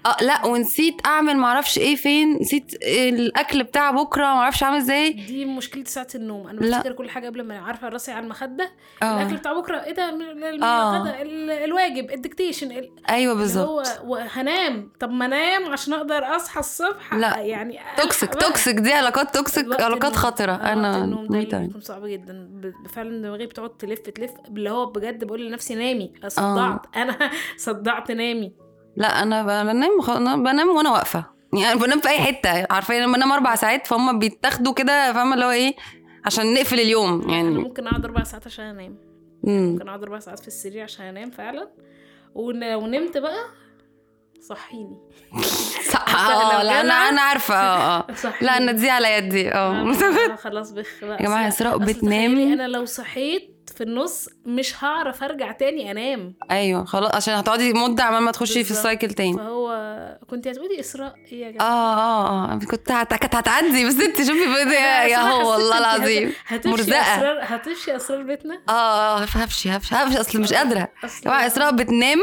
آه 0.05 0.17
لا 0.21 0.45
ونسيت 0.45 0.95
أعمل 1.05 1.37
معرفش 1.37 1.77
إيه 1.77 1.95
فين 1.95 2.37
نسيت 2.41 2.75
الأكل 2.83 3.63
بتاع 3.63 3.91
بكرة 3.91 4.23
معرفش 4.25 4.63
اعمل 4.63 4.77
إزاي. 4.77 5.09
دي 5.13 5.45
مشكلة 5.45 5.83
ساعة 5.83 6.07
النوم. 6.15 6.47
أنا. 6.47 6.59
بفتكر 6.59 6.91
كل 6.93 7.09
حاجة 7.09 7.29
قبل 7.29 7.43
ما 7.43 7.59
عارفة 7.59 7.89
راسي 7.89 8.11
على 8.11 8.23
المخدة. 8.23 8.71
الأكل 9.03 9.33
آه 9.33 9.37
بتاع 9.37 9.53
بكرة 9.53 9.83
إيه 9.83 9.93
ده؟ 9.93 10.03
آه. 10.03 10.95
المخدة 10.97 11.21
ال- 11.21 11.51
الواجب 11.51 12.11
ال 12.11 12.17
dictation 12.17 12.71
ال- 12.71 12.91
أيوه 13.09 13.33
بالظبط. 13.33 13.67
هو 13.67 13.83
وهنام 14.05 14.91
طب 14.99 15.11
ما 15.11 15.25
أنام 15.25 15.71
عشان 15.71 15.93
أقدر 15.93 16.35
أصحى 16.35 16.59
الصبح. 16.59 17.13
لا. 17.13 17.37
يعني 17.37 17.79
toxic. 17.97 18.35
toxic 18.35 18.75
دي 18.75 18.93
علاقات 18.93 19.35
toxic 19.35 19.81
علاقات. 19.81 20.15
خطرة. 20.15 20.51
آه، 20.51 20.73
أنا 20.73 21.03
النوم 21.03 21.27
ده 21.27 21.69
صعب 21.79 22.05
جدا. 22.05 22.49
فعلا 22.89 23.21
دماغي 23.21 23.45
بتقعد 23.45 23.77
تلف 23.77 23.99
تلف 23.99 24.31
اللي 24.47 24.69
هو 24.69 24.85
بجد 24.85 25.23
بقول 25.23 25.47
لنفسي 25.47 25.75
نامي 25.75 26.13
صدعت 26.27 26.85
أنا 26.95 27.17
صدعت 27.57 28.11
نامي. 28.11 28.68
لا 28.95 29.07
أنا 29.23 29.63
بنام 29.63 30.01
خ- 30.01 30.09
أنا 30.09 30.35
بنام 30.35 30.69
وأنا 30.69 30.91
واقفة. 30.91 31.25
يعني 31.53 31.71
أنا 31.71 31.79
بنام 31.81 31.99
في 31.99 32.09
أي 32.09 32.19
حتة. 32.19 32.67
عارفين 32.73 33.03
لما 33.03 33.17
بنام 33.17 33.31
أربع 33.31 33.55
ساعات 33.55 33.87
فهم 33.87 34.19
بيتاخدوا 34.19 34.73
كده 34.73 35.13
فاهمة؟ 35.13 35.33
اللي 35.33 35.45
هو 35.45 35.49
إيه؟ 35.51 35.75
عشان 36.25 36.53
نقفل 36.53 36.79
اليوم. 36.79 37.21
أنا 37.21 37.31
يعني 37.33 37.49
ممكن 37.49 37.87
أقعد 37.87 38.05
أربع 38.05 38.23
ساعات 38.23 38.47
عشان 38.47 38.65
أنام. 38.65 38.97
مم. 39.43 39.69
ممكن 39.71 39.87
أقعد 39.87 40.03
أربع 40.03 40.19
ساعات 40.19 40.39
في 40.39 40.47
السرير 40.47 40.83
عشان 40.83 41.05
أنام 41.05 41.31
فعلا. 41.31 41.69
ون- 42.35 42.73
ونمت 42.73 43.17
بقى 43.17 43.45
صحيني. 44.49 44.97
صح 45.93 46.29
آه 46.29 46.63
لا 46.63 46.81
أنا. 46.81 46.93
أنا 46.93 47.21
عارفة 47.21 47.55
آه 47.55 48.07
صحيني. 48.15 48.37
لا 48.51 48.57
أنا 48.57 48.71
دي 48.71 48.89
على 48.89 49.13
يدي 49.17 49.51
آه. 49.53 49.71
أنا 49.81 50.35
خلاص 50.45 50.71
بخ 50.71 51.03
يا 51.03 51.47
إسراء 51.47 51.75
أصل 51.75 51.85
بتنام. 51.85 52.37
أنا 52.37 52.67
لو 52.67 52.85
صحيت 52.85 53.58
في 53.77 53.83
النص 53.83 54.29
مش 54.45 54.83
هعرف 54.83 55.23
أرجع 55.23 55.51
تاني 55.51 55.91
أنام. 55.91 56.33
أيوه 56.51 56.85
خلاص 56.85 57.11
عشان 57.15 57.33
هتقعدي 57.33 57.73
مدة 57.73 58.03
عمال 58.03 58.21
ما 58.23 58.31
تخشي 58.31 58.63
في. 58.63 58.71
السايكل 58.71 59.07
تاني. 59.09 59.37
فهو 59.37 59.69
كنت 60.29 60.47
هتقولي 60.47 60.79
اسراء 60.79 61.15
إيه 61.31 61.41
يا 61.41 61.47
آه 61.47 61.51
جماعة 61.51 61.67
آه 61.69 62.53
آه. 62.53 62.59
كنت 62.71 62.91
هت... 62.91 63.13
كانت 63.13 63.35
هتعدي 63.35 63.85
بس 63.87 63.99
انت 63.99 64.17
شوفي 64.17 64.45
بقى 64.65 65.09
يا, 65.09 65.17
هو 65.19 65.51
والله 65.51 65.77
العظيم. 65.77 66.33
هتفشي 66.47 66.69
مرزقة. 66.71 66.99
اسرار 67.17 67.39
هتفشي 67.41 67.95
أسرار 67.95 68.23
بيتنا؟ 68.23 68.59
آه 68.69 68.71
آه 68.71 69.19
هفشي 69.23 69.69
هفشي 69.69 69.95
هفشي. 69.95 70.21
أصل 70.21 70.41
مش 70.41 70.53
قادرة. 70.53 70.79
يا 70.79 71.09
جماعة 71.25 71.47
إسراء 71.47 71.71
بتنام 71.71 72.19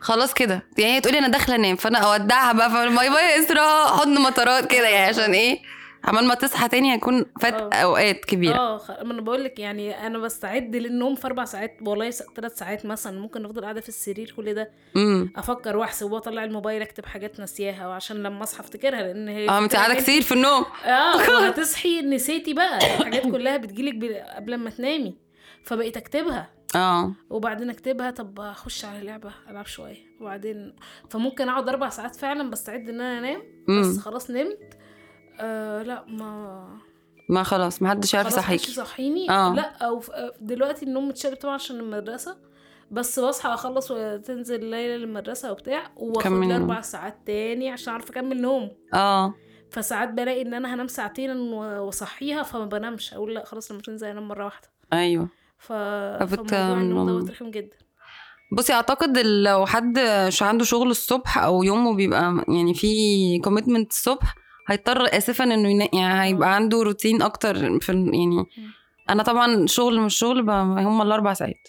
خلاص 0.00 0.34
كده. 0.34 0.62
يعني 0.78 0.92
هي 0.96 1.00
تقولي 1.00 1.18
أنا 1.18 1.28
داخلة 1.28 1.54
أنام 1.54 1.76
فأنا 1.76 1.98
أودعها 1.98 2.52
بقى 2.52 2.70
فأقول 2.70 2.96
باي 2.96 3.44
إسراء 3.44 3.86
حضن 3.96 4.20
مطارات 4.20 4.66
كده. 4.70 4.88
يعني 4.88 5.06
عشان 5.06 5.32
إيه؟ 5.32 5.58
عمال 6.08 6.26
ما 6.26 6.34
تصحى 6.34 6.68
تاني 6.68 6.92
هيكون 6.92 7.24
فات 7.40 7.54
آه. 7.54 7.74
أوقات 7.74 8.24
كبيرة. 8.24 8.54
آه 8.54 8.80
ما 9.02 9.12
أنا 9.12 9.20
بقول 9.20 9.44
لك 9.44 9.58
يعني 9.58 10.06
أنا 10.06 10.18
بستعد 10.18 10.76
للنوم 10.76 11.14
في 11.14 11.26
أربع 11.26 11.44
ساعات 11.44 11.76
والله 11.82 12.10
ثلاث 12.10 12.58
ساعات 12.58 12.86
مثلا 12.86 13.20
ممكن 13.20 13.44
أفضل 13.44 13.62
قاعدة 13.62 13.80
في 13.80 13.88
السرير 13.88 14.34
كل 14.36 14.54
ده. 14.54 14.70
امم 14.96 15.32
أفكر 15.36 15.76
وأحسب 15.76 16.12
وأطلع 16.12 16.44
الموبايل 16.44 16.82
أكتب 16.82 17.06
حاجات 17.06 17.40
ناسياها 17.40 17.88
وعشان 17.88 18.16
لما 18.22 18.42
أصحى 18.42 18.60
أفتكرها 18.60 19.02
لأن 19.02 19.28
هي 19.28 19.48
آه 19.48 19.58
أنت 19.58 19.76
قاعدة 19.76 19.94
كتير 19.94 20.22
في 20.22 20.32
النوم. 20.32 20.64
آه 20.84 21.16
وهتصحي 21.30 22.02
نسيتي 22.02 22.54
بقى 22.54 22.76
الحاجات 22.76 23.22
كلها 23.22 23.56
بتجيلك 23.56 24.14
قبل 24.36 24.56
ما 24.56 24.70
تنامي. 24.70 25.16
فبقيت 25.64 25.96
أكتبها. 25.96 26.50
آه. 26.76 27.12
وبعدين 27.30 27.70
أكتبها 27.70 28.10
طب 28.10 28.40
أخش 28.40 28.84
على 28.84 29.06
لعبة 29.06 29.30
ألعب 29.50 29.66
شوية. 29.66 29.96
وبعدين 30.20 30.76
فممكن 31.10 31.48
أقعد 31.48 31.68
أربع 31.68 31.88
ساعات 31.88 32.16
فعلا 32.16 32.50
بستعد 32.50 32.88
إن 32.88 33.00
أنا 33.00 33.18
أنام 33.18 33.42
بس 33.80 33.98
خلاص 33.98 34.30
نمت. 34.30 34.78
آه 35.40 35.82
لا 35.82 36.04
ما 36.08 36.64
ما 37.30 37.42
خلاص 37.42 37.82
ما 37.82 37.90
حدش 37.90 38.14
عارف 38.14 38.28
يصحيكي. 38.28 38.70
يصحيني 38.70 39.30
آه. 39.30 39.54
لا 39.54 39.76
أو 39.86 40.02
آه، 40.14 40.32
دلوقتي 40.40 40.84
النوم 40.86 41.08
متشالب 41.08 41.36
طبعا 41.36 41.54
عشان 41.54 41.80
المدرسة 41.80 42.36
بس 42.90 43.20
بصحى 43.20 43.48
اخلص 43.54 43.90
وتنزل 43.90 44.64
ليلى 44.64 44.96
للمدرسة 44.96 45.52
وبتاع 45.52 45.90
وآخد 45.96 46.32
لي. 46.32 46.56
أربع 46.56 46.80
ساعات 46.80 47.18
تاني 47.26 47.70
عشان 47.70 47.92
أعرف 47.92 48.10
أكمل 48.10 48.40
نوم. 48.42 48.70
آه. 48.94 49.34
فساعات 49.70 50.08
بلاقي 50.08 50.42
إن 50.42 50.54
أنا 50.54 50.74
هنام 50.74 50.86
ساعتين 50.88 51.30
وأصحيها 51.30 52.42
فما 52.42 52.64
بنامش. 52.64 53.14
أقول 53.14 53.34
لا 53.34 53.44
خلاص 53.44 53.72
لما 53.72 53.80
تنزل 53.82 54.06
انام 54.06 54.28
مرة 54.28 54.44
واحدة. 54.44 54.68
أيوه. 54.92 55.28
ف 55.58 55.72
فبت- 55.72 56.50
فموضوع 56.50 56.72
النوم. 56.80 57.08
دوت 57.08 57.30
رخم 57.30 57.50
جدا. 57.50 57.76
بصي 58.52 58.72
أعتقد 58.72 59.18
لو 59.18 59.66
حد 59.66 59.98
عنده 60.42 60.64
شغل 60.64 60.90
الصبح 60.90 61.38
أو 61.38 61.62
يومه 61.62 61.94
بيبقى 61.96 62.44
يعني 62.48 62.74
في 62.74 62.88
commitment 63.38 63.90
الصبح 63.90 64.34
هيضطر 64.68 65.16
اسفا 65.18 65.44
إنه. 65.44 65.88
يعني 65.92 66.22
هيبقى 66.24 66.54
عنده 66.54 66.82
روتين 66.82 67.22
أكتر 67.22 67.80
في 67.80 67.92
يعني 67.92 68.46
أنا 69.10 69.22
طبعا 69.22 69.66
شغل 69.66 70.00
مش 70.00 70.18
شغل 70.18 70.50
هم 70.50 71.02
الأربع 71.02 71.32
ساعات. 71.34 71.68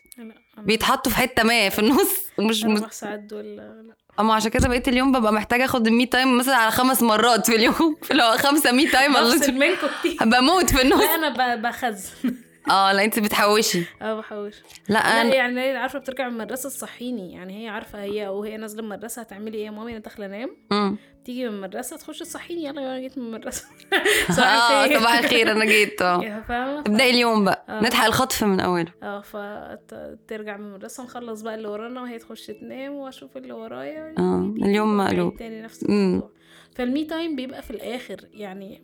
بيتحطوا 0.57 1.11
في 1.11 1.17
حتة 1.17 1.43
ما 1.43 1.69
في 1.69 1.79
النص. 1.79 2.29
مش 2.39 2.65
أربع 2.65 2.89
ساعات 2.89 3.19
دول 3.19 3.55
لا. 3.57 3.83
أما 4.19 4.33
عشان 4.33 4.51
كده 4.51 4.67
بقيت 4.67 4.87
اليوم 4.87 5.11
ببقى 5.11 5.33
محتاجة 5.33 5.65
آخد 5.65 5.87
ال 5.87 5.93
me 5.93 6.05
time 6.05 6.37
مثلا 6.37 6.55
على 6.55 6.71
خمس 6.71 7.03
مرات 7.03 7.45
في 7.45 7.55
اليوم. 7.55 7.95
هو 8.21 8.37
خمسة 8.37 8.71
me 8.71 8.87
time 8.87 9.13
بفصل 9.13 9.53
منكم 9.53 9.87
كتير 9.99 10.17
بموت 10.25 10.69
في 10.69 10.81
النص. 10.81 10.99
لا 11.01 11.15
أنا 11.15 11.55
بخزن. 11.55 12.35
آه 12.69 12.91
لا 12.93 13.03
انت 13.03 13.19
بتحوشي. 13.19 13.83
آه 14.01 14.19
بحوش. 14.19 14.55
لا 14.89 15.23
لا 15.23 15.35
يعني 15.35 15.61
هي 15.61 15.77
عارفة 15.77 15.99
بترجع 15.99 16.27
من 16.29 16.33
المدرسة 16.33 16.69
تصحيني 16.69 17.33
يعني 17.33 17.63
هي 17.65 17.69
عارفة 17.69 18.01
هي 18.03 18.27
وهي 18.27 18.57
نازلة 18.57 18.81
من 18.81 18.91
المدرسة 18.91 19.21
هتعملي 19.21 19.57
إيه. 19.57 19.65
يا 19.65 19.71
مامي 19.71 19.91
أنا 19.91 19.99
داخلة 19.99 20.25
انام. 20.25 20.97
تيجي 21.25 21.49
من 21.49 21.55
المدرسة 21.55 21.97
تخش 21.97 22.19
تصحيني 22.19 22.63
يلا 22.65 22.81
أنا 22.81 22.99
جيت 22.99 23.17
من 23.17 23.25
المدرسة 23.25 23.65
آه 24.29 24.87
صباح 24.99 25.17
الخير 25.17 25.51
أنا 25.51 25.65
جيت 25.65 26.01
آه. 26.01 26.41
فاهمة؟ 26.47 26.79
ابدأي 26.79 27.09
اليوم 27.09 27.45
بقى. 27.45 27.65
آه. 27.69 27.81
نلحق 27.81 28.05
الخطف 28.05 28.43
من 28.43 28.59
أوله. 28.59 28.93
آه 29.03 29.21
فترجع 29.21 30.57
من 30.57 30.65
المدرسة 30.65 31.03
نخلص 31.03 31.41
بقى 31.41 31.55
اللي 31.55 31.67
ورانا 31.67 32.01
وهي 32.01 32.17
تخش 32.19 32.47
تنام 32.47 32.93
وأشوف 32.93 33.37
اللي 33.37 33.53
ورايا 33.53 34.15
آه 34.17 34.53
اليوم 34.61 34.89
ونرجع 34.93 35.13
مقلوب. 35.13 35.37
تاني 35.37 35.61
نفس. 35.61 35.83
الموضوع. 35.83 36.29
فال 36.75 36.90
me 36.90 37.05
time 37.05 37.35
بيبقى 37.35 37.61
في 37.61 37.71
الآخر 37.71 38.17
يعني 38.33 38.83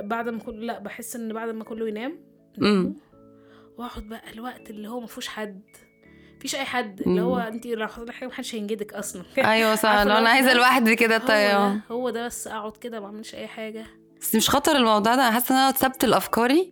بعد 0.00 0.28
ما 0.28 0.38
كله 0.38 0.56
لا 0.66 0.78
بحس 0.78 1.16
إن 1.16 1.32
بعد 1.32 1.48
ما 1.50 1.64
كله 1.64 1.88
ينام 1.88 2.18
مم. 2.62 2.94
واخد 3.78 4.08
بقى 4.08 4.22
الوقت 4.32 4.70
اللي 4.70 4.88
هو 4.88 5.00
ما 5.00 5.06
فيهوش 5.06 5.28
حد 5.28 5.60
مفيش 6.36 6.54
أي 6.54 6.64
حد 6.64 7.00
اللي. 7.00 7.20
هو 7.20 7.38
انت 7.38 7.66
لو 7.66 7.86
حصل 7.88 8.10
حاجة 8.12 8.28
محدش 8.28 8.54
هينجدك 8.54 8.92
أصلا. 8.94 9.22
أيوه 9.38 9.74
صح 9.74 10.02
لو 10.02 10.16
أنا 10.16 10.28
عايزة 10.28 10.52
لوحدي 10.52 10.96
كده 10.96 11.18
طيب. 11.18 11.28
ده 11.28 11.80
هو 11.90 12.10
ده 12.10 12.26
بس 12.26 12.46
أقعد 12.46 12.76
كده 12.76 13.00
ما 13.00 13.06
أعملش 13.06 13.34
أي 13.34 13.46
حاجة. 13.46 13.86
بس 14.20 14.34
مش 14.34 14.50
خطر 14.50 14.76
الموضوع 14.76 15.14
ده 15.14 15.28
أنا 15.28 15.30
حاسة 15.30 15.52
إن 15.54 15.58
أنا 15.58 15.64
لو 15.64 15.70
اتثبت 15.70 16.04
لافكاري 16.04 16.70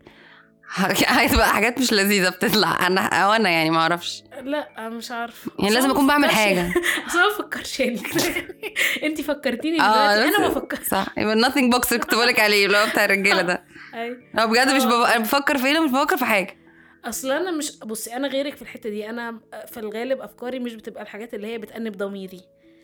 هتبقى 0.69 1.49
حاجات 1.49 1.79
مش 1.79 1.93
لذيذة 1.93 2.29
بتطلع. 2.29 2.87
أنا 2.87 3.01
أو 3.01 3.33
أنا 3.33 3.51
يعني 3.51 3.71
ما 3.71 3.79
أعرفش. 3.79 4.23
لا 4.43 4.89
مش 4.89 5.11
عارفه 5.11 5.51
يعني 5.59 5.75
لازم 5.75 5.91
أكون 5.91 6.07
بعمل 6.07 6.29
بفكرش- 6.29 6.35
حاجة. 6.35 6.73
بس 7.09 7.15
أنا 7.17 7.27
ما 7.27 7.33
بفكرش 7.33 7.81
يعني 7.81 8.03
انت 9.03 9.21
فكرتيني 9.21 9.81
آه 9.83 10.15
دلوقتي. 10.17 10.37
أنا 10.37 10.49
ما 10.49 10.55
فكرت 10.55 10.83
صح. 10.91 11.07
يبقى 11.19 11.35
box 11.73 11.87
اللي 11.87 11.99
كنت 11.99 12.15
بقولك 12.15 12.41
عليه 12.41 12.67
اللي 12.67 12.79
هو 12.79 12.87
بتاع 12.87 13.05
الرجالة 13.05 13.43
ده. 13.43 13.65
أيوة. 13.95 14.17
هو 14.39 14.47
بجد 14.47 14.69
مش 14.73 14.83
آه. 14.83 15.19
بفكر 15.19 15.59
في 15.59 15.67
إيه 15.67 15.81
مش 15.81 15.91
بفكر 15.91 16.17
في 16.17 16.25
حاجة. 16.25 16.57
أصل 17.05 17.31
أنا 17.31 17.51
مش 17.51 17.79
بصي 17.79 18.17
أنا 18.17 18.29
غيرك 18.29 18.57
في 18.57 18.63
الحتة 18.63 18.91
دي. 18.91 19.11
أنا 19.11 19.41
في 19.73 19.81
الغالب 19.81 20.21
أفكاري 20.21 20.59
مش 20.59 20.75
بتبقى 20.75 21.03
الحاجات 21.03 21.35
اللي 21.35 21.47
هي 21.47 21.59
بتأنب 21.59 21.97
ضميري. 21.97 22.41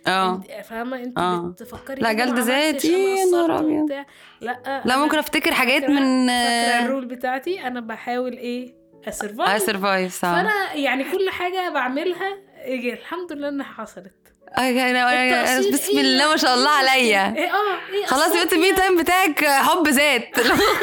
آه 0.06 0.40
فاهمة 0.64 0.96
انت 1.02 1.18
آه. 1.18 1.38
بتفكري 1.48 2.02
لا، 2.02 2.12
جلد 2.12 2.38
ذاتي، 2.38 3.16
يا 3.18 3.24
نهار. 3.24 3.64
وبتاع. 3.64 4.06
لا 4.40 4.82
لا 4.84 4.96
ممكن 4.96 5.18
أفتكر 5.18 5.52
حاجات 5.54 5.82
من 5.90 6.26
فاكرة 6.28 6.84
ال 6.84 6.88
role 6.88 7.04
بتاعتي 7.06 7.66
أنا 7.66 7.80
بحاول 7.80 8.32
إيه 8.32 8.74
أ 9.08 9.15
survive 9.15 9.62
survive 9.62 10.12
صح 10.12 10.28
فأنا 10.32 10.74
يعني 10.74 11.04
كل 11.04 11.30
حاجة 11.30 11.70
بعملها 11.74 12.38
إيه 12.64 12.92
الحمد 12.92 13.32
لله 13.32 13.48
إنها 13.48 13.66
حصلت. 13.66 14.12
التقصير 14.58 15.72
بسم 15.72 15.98
إيه؟ 15.98 16.00
الله 16.00 16.28
ما 16.30 16.36
شاء 16.36 16.54
الله 16.54 16.70
عليا. 16.70 17.34
إيه؟ 17.36 17.52
آه 17.52 17.92
إيه 17.92 18.06
خلاص 18.06 18.34
يبقى 18.34 18.56
المي. 18.56 18.72
تايم 18.72 18.96
بتاعك 18.96 19.44
حب 19.44 19.88
ذات. 19.88 20.38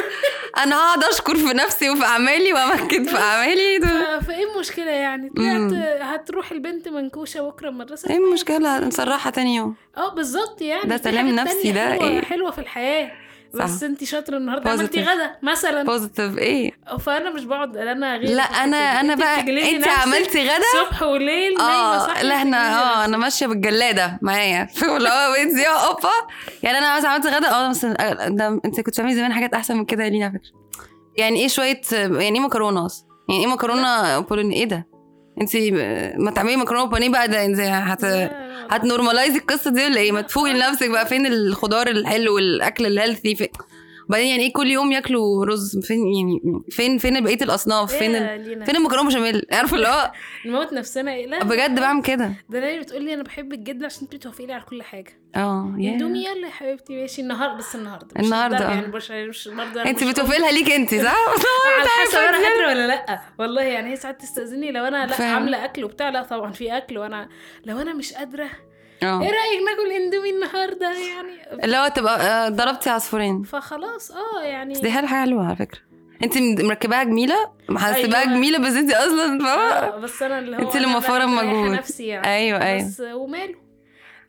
أنا 0.64 0.76
هقعد 0.76 1.04
أشكر 1.04 1.36
في 1.36 1.54
نفسي 1.54 1.90
وفي 1.90 2.06
أعمالي 2.06 2.54
وأمجد 2.54 3.08
في 3.08 3.18
أعمالي. 3.18 3.80
فإيه 4.28 4.54
المشكلة 4.54 4.92
يعني؟ 4.92 5.30
طلعت 5.30 5.74
هتروح 6.02 6.52
البنت 6.52 6.88
منكوشة 6.88 7.42
بكرة 7.42 7.70
المدرسة؟ 7.70 8.10
إيه 8.10 8.18
المشكلة؟ 8.18 8.80
نصرحها 8.80 9.30
تاني 9.32 9.56
يوم. 9.56 9.76
آه 9.98 10.14
بالظبط 10.14 10.62
يعني. 10.62 10.90
ده 10.90 10.98
سلام 10.98 11.28
نفسي 11.36 11.72
ده 11.72 11.90
حلوة 11.90 12.08
إيه؟ 12.08 12.22
حلوة 12.22 12.52
في 12.52 12.60
الحياة. 12.60 13.12
بس 13.54 13.84
انت 13.84 14.04
شاطرة 14.04 14.38
النهارده 14.38 14.70
عملتي. 14.72 15.02
غدا 15.02 15.36
مثلا. 15.44 15.84
positive 15.84 16.38
إيه؟ 16.38 16.72
فأنا 17.00 17.30
مش 17.30 17.44
بقعد 17.44 17.78
أنا 17.78 18.16
غير 18.18 18.30
لا 18.36 18.44
أنا 18.44 18.78
أنا 18.78 19.16
بقى 19.16 19.40
انت 19.76 19.88
عملتي 19.88 20.44
غدا؟ 20.44 20.64
صبح 20.86 21.04
وليل 21.04 21.58
نايمة 21.58 22.20
آه 22.20 22.24
لا 22.24 22.36
إحنا 22.36 22.58
آه. 23.02 23.06
أنا 23.06 23.18
ماشية 23.18 23.48
بالجلادة 23.48 24.20
معايا 24.22 24.68
اللي 24.98 25.10
هو 25.10 25.32
بقيت 25.32 25.50
زي 25.50 25.66
اوبا 25.68 26.10
يعني 26.64 26.78
أنا 26.78 26.98
مثلا 26.98 27.10
عملت 27.10 27.28
غدا 27.28 27.52
آه 27.52 27.70
بس 27.70 27.86
ده 27.86 28.48
أنت 28.66 28.76
كنت 28.76 28.90
بتعملي 28.90 29.16
زمان 29.16 29.34
حاجات 29.34 29.54
أحسن 29.54 29.78
من 29.78 29.86
كده 29.86 30.04
يا 30.04 30.10
لينا 30.10 30.26
على 30.26 30.40
فكرة. 30.40 30.52
يعني 31.18 31.40
إيه 31.40 31.48
شوية 31.48 31.82
يعني 31.94 32.40
إيه 32.40 32.46
مكرونة 32.46 32.86
أصلا؟ 32.86 33.08
يعني 33.30 33.42
إيه 33.46 33.48
مكرونة 33.52 34.20
بولوني 34.20 34.56
إيه 34.56 34.66
ده؟ 34.66 34.88
انت 35.42 35.56
ما 36.18 36.32
تعملي 36.32 36.56
مكرونة 36.56 36.86
بانيه 36.86 37.10
بقى 37.10 37.28
ده 37.28 37.46
انت 37.46 37.60
هت. 37.60 38.32
هت 38.72 38.83
normalize 38.83 39.32
ي 39.32 39.38
القصة 39.38 39.72
دي 39.72 39.86
ولا 39.86 39.98
إيه؟ 39.98 40.12
ما 40.12 40.22
تفوقي 40.22 40.54
لنفسك 40.54 40.90
بقى 40.90 41.06
فين 41.06 41.26
الخضار 41.26 41.88
الحلو 41.88 42.36
والأكل 42.36 42.86
ال 42.86 42.92
healthy 42.92 43.36
فين؟ 43.36 43.48
وبعدين 44.10 44.28
يعني 44.28 44.44
إيه 44.44 44.54
كل 44.54 44.68
يوم 44.68 44.92
ياكلوا 44.92 45.46
رز؟ 45.46 45.80
فين 45.80 46.14
يعني 46.14 46.40
فين 46.70 46.98
فين 46.98 47.24
بقية 47.24 47.42
الأصناف؟ 47.42 47.94
فين 47.96 48.16
ال... 48.16 48.66
فين 48.66 48.76
المكرونة 48.76 49.08
بشاميل؟ 49.10 49.46
عارفة 49.52 49.76
اللي 49.78 49.88
هو 49.88 50.12
نموت 50.46 50.74
نفسنا. 50.74 51.14
إيه؟ 51.14 51.28
لا 51.28 51.44
بجد 51.44 51.80
بعمل 51.80 52.04
كده. 52.04 52.32
ده 52.50 52.60
نايمه 52.60 52.84
بتقول 52.84 53.04
لي 53.04 53.14
أنا 53.14 53.24
بحبك 53.24 53.60
جدا 53.60 53.86
عشان 53.86 54.02
انت 54.02 54.16
بتوافقي 54.16 54.46
لي 54.46 54.54
على 54.54 54.64
كل 54.64 54.84
حاجة. 54.84 55.20
آه. 55.36 55.76
اندومي 55.80 56.20
يلا 56.26 56.48
يا 56.48 56.52
حبيبتي 56.52 56.96
ماشي. 57.02 57.22
النهارده 57.22 57.58
بس 57.58 57.76
النهارده 57.76 58.68
آه. 58.68 58.72
يعني 58.72 58.88
مش 58.88 59.12
مش 59.12 59.48
برضه 59.48 59.82
أنت 59.84 60.04
بتوافقي 60.04 60.40
لها 60.40 60.52
ليك 60.52 60.72
أنت 60.72 60.96
صح؟ 60.96 61.16
على 61.80 61.90
حسب 62.08 62.18
أنا 62.18 62.38
قادره 62.38 62.68
ولا 62.68 62.88
لأ. 62.88 63.20
والله 63.40 63.62
يعني 63.62 63.92
هي 63.92 63.96
ساعات 63.96 64.22
تستأذني 64.22 64.72
لو 64.72 64.84
أنا 64.86 65.06
لأ. 65.06 65.24
عاملة 65.26 65.66
أكل 65.66 65.84
وبتاع 65.84 66.10
لأ 66.10 66.24
طبعا 66.24 66.52
في 66.52 66.78
أكل 66.78 66.98
وأنا 66.98 67.30
لو 67.66 67.80
أنا 67.82 67.94
مش 67.94 68.14
قادرة 68.14 68.50
إيه 69.04 69.10
آه 69.10 69.20
رأيك 69.20 69.62
ناكل 69.66 69.92
اندومي 70.04 70.30
النهارده؟ 70.30 70.92
يعني 70.92 71.64
اللي 71.64 71.78
هو 71.78 71.88
تبقى 71.88 72.22
آه، 72.22 72.50
ضربتي 72.50 72.90
عصفورين. 72.90 73.44
فخلاص 73.44 74.12
آه 74.12 74.44
يعني 74.44 74.74
بس 74.74 74.80
دي 74.80 74.92
حاجة 74.92 75.06
حلوة 75.06 75.46
على 75.46 75.56
فكرة. 75.56 75.80
انت 76.24 76.38
مركباها 76.38 77.04
جميلة؟ 77.04 77.36
محسباها 77.70 78.22
أيوة. 78.22 78.34
جميلة 78.34 78.60
بس 78.60 78.74
انت 78.74 78.92
أصلا 78.94 79.40
فاهمة؟ 79.40 79.62
آه 79.96 79.98
بس 80.00 80.22
أنا 80.24 80.40
اللي 80.40 80.58
هو 80.58 80.62
انت 80.62 80.76
اللي 80.76 80.88
مريحة 80.88 81.18
المجهود. 81.24 81.72
نفسي 81.72 82.08
يعني. 82.08 82.28
أيوه 82.28 82.62
أيوه. 82.62 82.88
بس 82.88 83.02
وماله؟ 83.14 83.69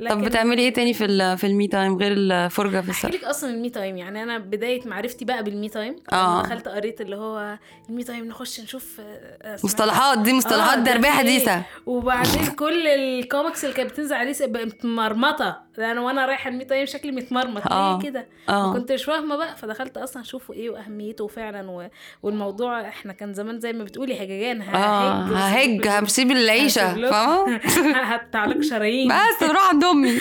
طب 0.00 0.06
لكن 0.06 0.20
بتعملي 0.24 0.62
إيه 0.62 0.72
تاني 0.72 0.94
في 0.94 1.04
ال- 1.04 1.38
في 1.38 1.46
ال 1.46 1.54
me 1.54 1.68
time 1.68 1.96
غير 1.96 2.12
الفرجه 2.12 2.80
في 2.80 2.90
السقف 2.90 3.14
لك 3.14 3.24
أصلا 3.24 3.50
ال 3.50 3.57
me 3.57 3.70
time 3.70 3.96
يعني 3.96 4.22
أنا 4.22 4.38
بداية 4.38 4.88
معرفتي 4.88 5.24
بقى 5.24 5.44
بال 5.44 5.56
me 5.56 5.68
time. 5.68 5.96
لما 6.12 6.42
دخلت 6.42 6.68
قريت 6.68 7.00
اللي 7.00 7.16
هو 7.16 7.58
ال 7.88 7.94
me 7.94 8.04
time 8.04 8.24
نخش 8.24 8.60
نشوف 8.60 9.00
آه، 9.00 9.04
آه، 9.42 9.58
مصطلحات 9.64 10.18
دي 10.18 10.32
مصطلحات 10.32 10.78
آه، 10.78 10.82
غربية؟ 10.92 11.08
حديثة. 11.10 11.62
وبعدين 11.86 12.46
كل 12.46 12.86
الكوميكس 12.86 13.64
اللي 13.64 13.76
كانت 13.76 13.90
بتنزل 13.92 14.14
عليه 14.16 14.32
بقت 14.40 14.66
متمرمطه 14.66 15.62
أنا 15.82 16.00
وأنا 16.00 16.26
رايحة 16.26 16.50
ال 16.50 16.55
me 16.55 16.64
time 16.64 16.86
شكلي 16.86 17.12
متمرمط 17.12 17.72
آه. 17.72 17.98
ليه 17.98 18.10
كده؟ 18.10 18.26
ما 18.48 18.54
آه. 18.54 18.72
كنت 18.72 18.92
مش 18.92 19.04
فاهمة 19.04 19.36
بقى 19.36 19.56
فدخلت 19.56 19.96
أصلا 19.96 20.22
أشوفه 20.22 20.54
إيه 20.54 20.70
وأهميته 20.70 21.26
فعلا 21.26 21.70
و... 21.70 21.88
والموضوع 22.22 22.88
إحنا 22.88 23.12
كان 23.12 23.34
زمان 23.34 23.60
زي 23.60 23.72
ما 23.72 23.84
بتقولي 23.84 24.24
هججان 24.24 24.62
آه. 24.62 25.24
ههج 25.24 25.86
ههج 25.86 25.88
همسيب 25.88 26.30
العيشة. 26.30 27.10
فاهمة؟ 27.10 27.56
هتعلق 28.14 28.60
شرايين. 28.60 29.08
بس 29.08 29.42
نروح 29.42 29.68
عند 29.68 29.84
أمي. 29.84 30.20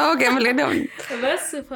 هو 0.00 0.14
جاي 0.14 0.30
من 0.30 0.46
هنا 0.46 0.86
بس 1.24 1.56
ف... 1.56 1.74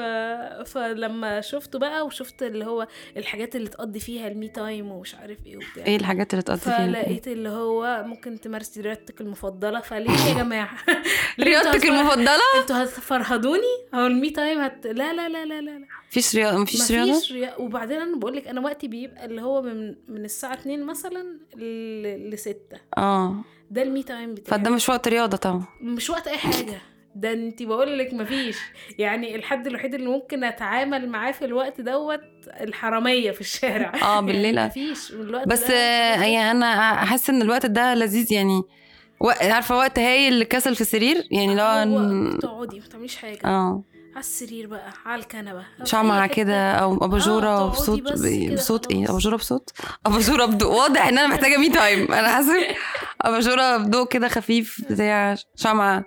فلما 0.68 1.40
شفته 1.40 1.78
بقى 1.78 2.06
وشفت 2.06 2.42
اللي 2.42 2.64
هو 2.64 2.86
الحاجات 3.16 3.56
اللي 3.56 3.68
تقضي 3.68 4.00
فيها 4.00 4.28
ال 4.28 4.35
me 4.35 4.48
time 4.48 4.92
ومش 4.92 5.14
عارف 5.14 5.38
إيه 5.46 5.56
وبتاع 5.56 5.86
إيه 5.86 5.96
الحاجات 5.96 6.32
اللي 6.34 6.42
تقضي 6.42 6.60
فيها 6.60 6.86
فلقيت 6.86 7.28
اللي 7.28 7.48
هو 7.48 8.02
ممكن 8.06 8.40
تمارسي 8.40 8.80
رياضتك 8.80 9.20
المفضلة 9.20 9.80
فليه 9.80 10.10
يا 10.10 10.34
جماعة؟ 10.34 10.76
رياضتك 11.40 11.84
المفضلة؟ 11.84 12.60
أنتوا 12.60 12.76
هتفرهدوني 13.16 13.62
أو 13.94 14.06
ال 14.06 14.14
me 14.14 14.30
time 14.30 14.60
هت... 14.60 14.86
لا 14.86 15.12
لا 15.12 15.28
لا 15.28 15.44
لا 15.44 15.60
لا 15.60 15.70
لا. 15.78 15.86
مفيش 16.10 16.36
رياضه 16.36 16.58
مفيش 16.58 16.92
رياضة؟ 16.92 17.10
مفيش 17.10 17.32
ريا... 17.32 17.56
وبعدين 17.60 18.00
أنا 18.00 18.16
بقول 18.16 18.36
لك 18.36 18.48
أنا 18.48 18.60
وقتي 18.60 18.88
بيبقى 18.88 19.24
اللي 19.24 19.42
هو 19.42 19.62
من 19.62 19.94
من 20.08 20.24
الساعة 20.24 20.54
2 20.54 20.82
مثلا 20.86 21.38
ل... 21.56 22.30
ل 22.30 22.38
6 22.38 22.56
آه. 22.98 23.36
ده 23.70 23.82
ال 23.82 23.89
me 23.89 24.02
time 24.02 24.34
بتاعي. 24.34 24.60
فده 24.60 24.70
مش 24.70 24.88
وقت 24.88 25.08
رياضة 25.08 25.36
طبعا. 25.36 25.64
مش 25.80 26.10
وقت 26.10 26.28
أي 26.28 26.38
حاجة. 26.38 26.78
ده 27.16 27.32
انت 27.32 27.62
بقول 27.62 27.98
لك 27.98 28.14
مفيش. 28.14 28.56
يعني 28.98 29.36
الحد 29.36 29.66
الوحيد 29.66 29.94
اللي 29.94 30.06
ممكن 30.08 30.44
أتعامل 30.44 31.08
معاه 31.08 31.32
في 31.32 31.44
الوقت 31.44 31.80
دوت 31.80 32.20
الحرامية 32.60 33.30
في 33.30 33.40
الشارع. 33.40 33.92
آه 34.02 34.20
بالليل. 34.20 34.54
يعني 34.58 34.68
مفيش. 34.68 35.10
الوقت 35.12 35.48
بس 35.48 35.68
ده 35.68 35.74
يعني 35.74 36.50
أنا 36.50 36.66
أحس 37.02 37.30
إن 37.30 37.42
الوقت 37.42 37.66
ده 37.66 37.94
لذيذ 37.94 38.32
يعني. 38.32 38.62
وق- 39.24 39.42
عارفة 39.42 39.76
وقت 39.76 39.98
هايل 39.98 40.32
للكسل 40.32 40.74
في 40.74 40.80
السرير؟ 40.80 41.28
يعني 41.30 41.54
لو 41.54 41.64
هو 41.64 41.84
إن- 41.84 42.38
تقعدي 42.40 42.80
ما 42.80 42.86
تعمليش 42.86 43.16
حاجة. 43.16 43.38
آه. 43.44 43.82
على 44.10 44.20
السرير 44.20 44.66
بقى 44.66 44.92
على 45.06 45.22
الكنبة. 45.22 45.64
شمعة. 45.84 46.26
كده 46.26 46.72
أو 46.72 47.04
أباجورة 47.04 47.40
تقعدي 47.56 47.70
بصوت 47.70 48.02
بصوت 48.52 48.92
إيه. 48.92 49.10
أباجورة 49.10 49.36
بصوت؟ 49.36 49.70
أباجورة 50.06 50.44
بضوء. 50.46 50.72
واضح 50.74 51.06
إن 51.06 51.18
أنا 51.18 51.26
محتاجة 51.26 51.56
me 51.56 51.68
time 51.70 52.12
أنا 52.12 52.28
حاسة 52.28 52.52
أباجورة 53.22 53.76
بضوء 53.76 54.08
كده 54.08 54.28
خفيف 54.28 54.80
بتاع 54.90 55.36
شمعة. 55.56 56.04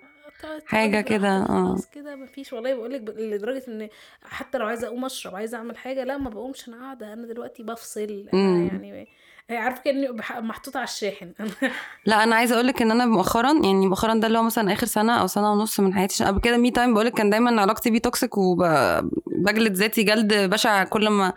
حاجة 0.65 0.91
براحتك 0.91 1.07
كده، 1.09 1.29
آه. 1.38 1.45
خلاص 1.47 1.88
كده. 1.89 2.15
مفيش 2.15 2.53
والله 2.53 2.74
بقول 2.75 2.93
لك 2.93 3.01
لدرجة 3.17 3.63
إن 3.67 3.89
حتى 4.24 4.57
لو 4.57 4.65
عايزة 4.65 4.88
أقوم 4.88 5.05
أشرب 5.05 5.36
عايزة 5.36 5.57
أعمل 5.57 5.77
حاجة 5.77 6.03
لا 6.03 6.17
ما 6.17 6.29
بقومش. 6.29 6.67
أنا 6.67 6.77
قاعدة 6.77 7.13
أنا 7.13 7.27
دلوقتي 7.27 7.63
بفصل. 7.63 8.25
يعني 8.33 9.07
عارفه 9.51 9.82
كأني 9.82 10.08
محطوطة 10.42 10.77
على 10.77 10.84
الشاحن. 10.88 11.32
لا 12.06 12.24
أنا 12.24 12.36
عايزة 12.36 12.56
أقول 12.56 12.68
لك 12.68 12.82
إن 12.82 12.92
أنا 12.92 13.06
مؤخرا 13.06 13.54
يعني 13.54 13.88
مؤخرا 13.88 14.13
ده 14.13 14.27
اللي 14.27 14.38
هو 14.39 14.44
مثلا 14.44 14.74
آخر 14.74 14.86
سنة 14.88 15.22
أو 15.22 15.27
سنة 15.27 15.51
ونص 15.51 15.80
من 15.80 15.94
حياتي 15.94 16.24
قبل 16.24 16.39
كده 16.42 16.58
me 16.57 16.72
time 16.72 16.93
بقول 16.94 17.06
لك 17.06 17.13
كان 17.13 17.30
دايما 17.30 17.62
علاقتي 17.62 17.89
بيه 17.89 18.00
toxic 18.00 18.38
وبجلد 18.38 19.74
ذاتي 19.74 20.04
جلد 20.04 20.34
بشع 20.34 20.84
كل 20.84 21.08
ما 21.10 21.34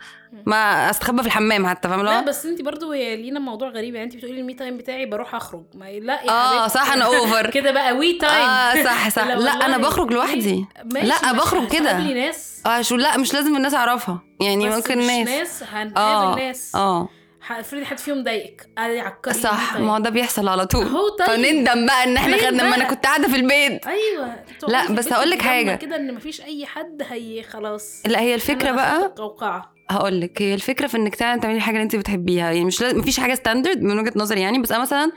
ما 0.47 0.90
أستخبى 0.90 1.21
في 1.23 1.26
الحمام 1.26 1.67
حتى 1.67 1.88
فاهم 1.88 2.00
اللي 2.00 2.11
لا 2.11 2.21
بس 2.21 2.47
انت 2.47 2.62
برضو 2.62 2.93
يا 2.93 3.17
لينا 3.17 3.40
موضوع 3.40 3.69
غريب 3.69 3.95
يعني 3.95 4.07
انت 4.07 4.17
بتقولي 4.17 4.40
ال 4.40 4.45
me 4.45 4.54
time 4.54 4.76
بتاعي 4.76 5.07
بروح 5.07 5.35
أخرج. 5.35 5.62
ما 5.75 5.85
لا 5.85 6.23
يا 6.23 6.31
آه. 6.31 6.69
صح 6.69 6.93
أنا 6.93 7.05
over 7.04 7.50
كده 7.57 7.71
بقى 7.71 7.93
we 7.92 8.12
time 8.18 8.49
آه 8.49 8.85
صح 8.85 9.09
صح. 9.09 9.26
لا. 9.47 9.50
أنا 9.50 9.79
بخرج 9.79 10.12
لوحدي. 10.12 10.67
ماشي، 10.85 11.07
لا 11.07 11.33
مش 11.33 11.38
بخرج 11.38 11.69
كده. 11.69 11.99
ناس. 11.99 12.62
آه 12.67 12.83
شو 12.83 12.97
لا 12.97 13.19
مش 13.19 13.35
لازم 13.35 13.57
الناس 13.57 13.75
أعرفها. 13.75 14.23
يعني 14.40 14.69
بس 14.69 14.75
ممكن 14.76 14.99
مش 14.99 15.05
ناس. 15.07 15.29
ناس 15.29 15.62
هنقابل 15.73 15.99
آه 16.33 16.35
ناس. 16.47 16.75
آه. 16.75 17.09
افرضي 17.50 17.85
حد 17.85 17.99
فيهم 17.99 18.23
ضايقك. 18.25 18.70
قاعد 18.76 18.90
يعكرني 18.90 19.37
صح 19.38 19.75
ال 19.75 19.78
me 19.78 19.87
ما 19.87 19.94
هو. 19.94 19.99
ده 19.99 20.11
بيحصل 20.11 20.49
على 20.49 20.66
طول. 20.66 20.87
اهو 20.87 21.09
طيب. 21.09 21.26
فنندم 21.28 21.87
بقى 21.87 22.04
إن 22.04 22.16
إحنا 22.16 22.37
خدنا 22.37 22.70
ما 22.70 22.76
أنا؟ 22.76 22.85
كنت 22.85 23.04
قاعدة 23.06 23.28
في 23.28 23.37
البيت. 23.37 23.87
أيوه. 23.87 24.44
لا، 24.68 24.92
بس 24.92 25.12
هقول 25.12 25.30
لك 25.30 25.42
حاجة. 25.42 25.75
كده 25.75 25.97
إن 25.97 26.14
مفيش 26.14 26.40
أي 26.40 26.66
حد 26.66 27.02
هي 27.11 27.42
خلاص. 27.42 28.02
لا 28.06 28.20
هي 28.20 28.35
الفكرة 28.35 28.70
بقى 28.73 29.06
القوقعة. 29.06 29.75
هقول 29.90 30.20
لك 30.20 30.42
هي 30.42 30.54
الفكرة 30.54 30.87
في 30.87 30.97
إنك 30.97 31.14
تعملي 31.14 31.40
تعملي 31.40 31.56
الحاجة 31.56 31.75
اللي 31.75 31.85
انت 31.85 31.97
بتحبيها. 31.97 32.44
يعني 32.44 32.64
مش 32.64 32.80
لازم 32.82 32.99
مفيش 32.99 33.20
حاجة 33.20 33.35
standard 33.35 33.82
من 33.82 33.99
وجهة 33.99 34.12
نظري 34.16 34.40
يعني. 34.40 34.59
بس 34.59 34.73
أنا 34.73 34.82
مثلا 34.82 35.12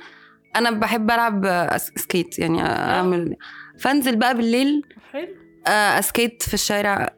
أنا 0.55 0.71
بحب 0.71 1.11
ألعب 1.11 1.45
آه، 1.45 1.77
skate 1.77 2.39
يعني 2.39 2.61
أعمل. 2.61 3.35
فأنزل 3.79 4.15
بقى 4.15 4.37
بالليل 4.37 4.81
حلو. 5.13 5.27
آه، 5.67 5.99
أ 5.99 6.06
skate 6.06 6.43
في 6.43 6.53
الشارع. 6.53 7.15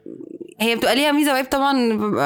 هي 0.60 0.76
بتبقى 0.76 0.94
ليها 0.94 1.12
ميزة 1.12 1.32
وعيب 1.32 1.46
طبعا 1.46 1.78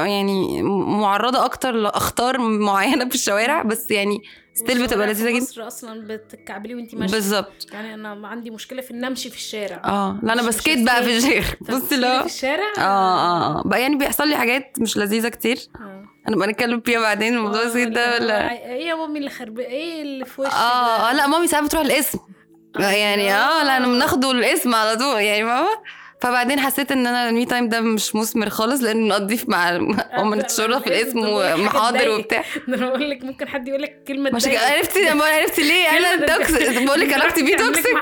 يعني 0.06 0.62
معرضة 1.02 1.44
أكتر 1.44 1.72
لأخطار 1.72 2.38
معينة 2.38 3.08
في 3.08 3.14
الشوارع 3.14 3.62
بس 3.62 3.90
يعني 3.90 4.22
still 4.54 4.82
بتبقى 4.82 5.06
لذيذة 5.06 5.30
جدا. 5.30 5.40
مصر 5.42 5.66
أصلا 5.66 6.06
بتكعبلي 6.16 6.74
وانت 6.74 6.94
ماشية. 6.94 7.14
بالظبط. 7.14 7.66
يعني 7.72 7.94
أنا 7.94 8.28
عندي 8.28 8.50
مشكلة 8.50 8.82
في 8.82 8.90
إن 8.90 9.04
أمشي 9.04 9.30
في 9.30 9.36
الشارع. 9.36 9.82
آه 9.84 10.20
لا 10.22 10.32
أنا 10.32 10.42
ب 10.42 10.49
skate 10.49 10.82
بقى 10.86 11.02
في. 11.04 11.16
الشارع. 11.16 11.44
بصي 11.60 11.96
لا 11.96 12.20
في 12.20 12.26
الشارع؟ 12.26 12.72
آه 12.78 12.80
آه 12.80 13.58
آه. 13.58 13.62
بقى 13.64 13.82
يعني 13.82 13.96
بيحصل 13.96 14.28
لي 14.28 14.36
حاجات 14.36 14.72
مش 14.80 14.96
لذيذة 14.96 15.28
كتير. 15.28 15.58
آه. 15.76 16.04
هنبقى 16.28 16.48
نتكلم 16.48 16.80
فيها 16.80 17.00
بعدين 17.00 17.34
الموضوع 17.34 17.62
آه، 17.62 17.84
ده 17.84 18.14
ولا؟ 18.14 18.52
إيه 18.52 18.86
يا 18.88 18.94
مامي 18.94 19.18
اللي 19.18 19.30
خرب 19.30 19.58
إيه 19.58 20.02
اللي 20.02 20.24
في 20.24 20.40
وشك 20.40 20.52
آه 20.52 21.10
آه 21.10 21.12
لا 21.12 21.26
مامي 21.26 21.46
ساعات 21.46 21.64
بتروح 21.64 21.82
الاسم 21.82 22.18
يعني 22.78 23.34
آه. 23.34 23.62
لا 23.64 23.76
أنا 23.76 23.86
بناخده 23.86 24.30
الاسم 24.30 24.74
على 24.74 24.96
طول 24.96 25.20
يعني 25.20 25.44
ماما 25.44 25.68
فبعدين 26.20 26.60
حسيت 26.60 26.92
إن 26.92 27.06
أنا 27.06 27.28
ال 27.28 27.34
me 27.34 27.44
time 27.44 27.68
ده 27.68 27.80
مش 27.80 28.14
مثمر 28.14 28.48
خالص 28.48 28.82
لأن 28.82 29.08
نقضيه 29.08 29.38
مع 29.48 29.68
ام 30.18 30.34
الشرطه 30.34 30.80
في 30.80 30.86
الاسم 30.86 31.18
ومحاضر 31.18 32.08
وبتاع. 32.10 32.44
ده 32.68 32.76
أنا 32.76 32.88
بقول 32.88 33.10
لك 33.10 33.24
ممكن 33.24 33.48
حد 33.48 33.68
يقول 33.68 33.82
لك 33.82 34.04
كلمة 34.08 34.30
مش. 34.30 34.46
عرفتي 34.46 35.14
ما 35.14 35.24
عرفتي 35.24 35.62
ليه؟ 35.62 35.88
أنا 35.98 36.26
toxic 36.26 36.82
بقول 36.82 37.00
لك 37.00 37.12
علاقتي 37.12 37.42
بيه 37.42 37.56
toxic 37.56 37.96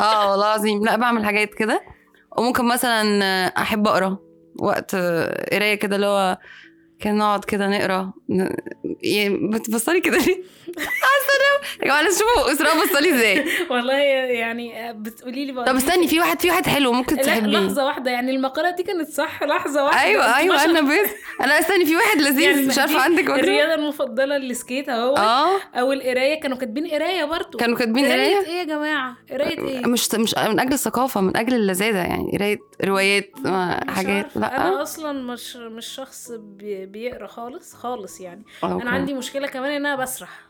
آه 0.00 0.30
والله 0.30 0.46
العظيم. 0.46 0.84
لا 0.84 0.96
بعمل 0.96 1.24
حاجات 1.24 1.54
كده. 1.54 1.82
وممكن 2.38 2.64
مثلا 2.64 3.22
أحب 3.46 3.86
أقرأ 3.88 4.18
وقت 4.58 4.94
قراية 5.52 5.74
كده 5.74 5.96
اللي 5.96 6.06
هو 6.06 6.38
كان 7.00 7.16
نقعد 7.18 7.44
كده 7.44 7.68
نقرأ 7.68 8.12
يعني 9.02 9.48
بتبصلي 9.48 10.00
كده 10.00 10.18
ليه؟ 10.18 10.42
يا 11.82 11.84
جماعة 11.84 12.02
لازم 12.02 12.16
تشوفوا 12.24 12.52
اسراء 12.52 12.84
بصلي 12.84 13.14
إزاي؟ 13.14 13.44
والله 13.70 13.94
يعني 13.94 14.92
بتقولي 14.92 15.44
لي 15.44 15.64
طب 15.64 15.76
استني 15.76 16.08
في 16.08 16.20
واحد 16.20 16.40
في 16.40 16.48
واحد 16.50 16.66
حلو 16.66 16.92
ممكن 16.92 17.16
تحبيه. 17.20 17.46
لحظة 17.58 17.86
واحدة 17.86 18.10
يعني 18.10 18.30
المقالة 18.30 18.70
دي 18.70 18.82
كانت 18.82 19.08
صح؟ 19.08 19.42
لحظة 19.42 19.84
واحدة 19.84 20.00
أيوه 20.00 20.36
أيوه. 20.36 20.64
أنا 20.64 20.80
بس 20.80 21.10
أنا 21.40 21.58
استني 21.58 21.86
في 21.86 21.96
واحد 21.96 22.16
لذيذ 22.20 22.40
يعني 22.40 22.66
مش 22.66 22.78
عارفة 22.78 23.00
عندك 23.00 23.24
ولا 23.24 23.34
الرياضة 23.40 23.74
المفضلة 23.74 24.36
السكيت 24.36 24.88
أهو. 24.88 25.14
آه. 25.16 25.60
أو 25.74 25.92
القراية 25.92 26.40
كانوا 26.40 26.56
كاتبين 26.56 26.86
قراية 26.86 27.24
برضو 27.24 27.58
كانوا 27.58 27.78
كاتبين 27.78 28.04
قراية؟ 28.04 28.38
إيه 28.46 28.52
يا 28.58 28.64
جماعة؟ 28.64 29.16
قراية 29.30 29.58
إيه؟ 29.68 29.86
مش 29.86 30.14
مش 30.14 30.34
من 30.48 30.60
أجل 30.60 30.72
الثقافة 30.72 31.20
من 31.20 31.36
أجل 31.36 31.54
اللذاذة 31.54 31.98
يعني 31.98 32.30
قراية 32.38 32.58
روايات 32.84 33.30
حاجات. 33.88 34.36
لأ. 34.36 34.56
أنا 34.68 34.82
أصلا 34.82 35.12
مش 35.12 35.56
مش 35.56 35.86
شخص 35.86 36.30
بي- 36.32 36.86
بيقرأ 36.86 37.26
خالص 37.26 37.74
خالص 37.74 38.20
يعني. 38.20 38.44
أوكي. 38.64 38.82
أنا 38.82 38.90
عندي 38.90 39.14
مشكلة 39.14 39.46
كمان 39.48 39.70
إن 39.70 39.86
أنا 39.86 39.96
بسرح. 40.02 40.45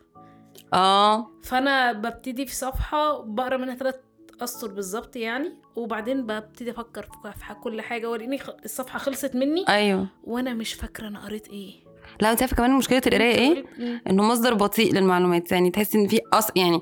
آه 0.75 1.31
فانا 1.43 1.93
ببتدي 1.93 2.47
في 2.47 2.55
صفحة 2.55 3.23
بقرا 3.23 3.57
منها 3.57 3.75
ثلاث 3.75 3.95
اسطر 4.41 4.69
بالظبط 4.69 5.17
يعني 5.17 5.53
وبعدين 5.77 6.27
ببتدي 6.27 6.71
أفكر 6.71 7.03
في 7.03 7.55
كل 7.55 7.81
حاجة 7.81 8.11
وريني 8.11 8.39
الصفحة 8.65 8.99
خلصت 8.99 9.35
مني 9.37 9.65
أيوه. 9.69 10.09
وأنا 10.25 10.55
مش 10.55 10.75
فاكرة 10.75 11.09
أنا 11.09 11.25
قريت 11.25 11.49
إيه. 11.49 11.73
لا 12.21 12.33
انت 12.33 12.41
عارفة 12.43 12.57
كمان 12.57 12.71
مشكلة 12.75 13.03
القراية 13.07 13.35
إيه؟ 13.35 13.65
مم. 13.79 14.01
انه 14.11 14.23
مصدر 14.23 14.55
بطيء 14.55 14.93
للمعلومات 14.95 15.53
يعني 15.53 15.71
تحس 15.71 15.95
ان 15.95 16.09
في 16.09 16.21
أص... 16.33 16.49
يعني 16.57 16.81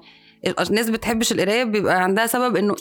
الناس 0.60 0.90
بتحبش 0.90 1.32
القراية 1.32 1.64
بيبقى 1.64 2.02
عندها 2.02 2.26
سبب 2.26 2.56
انه 2.56 2.74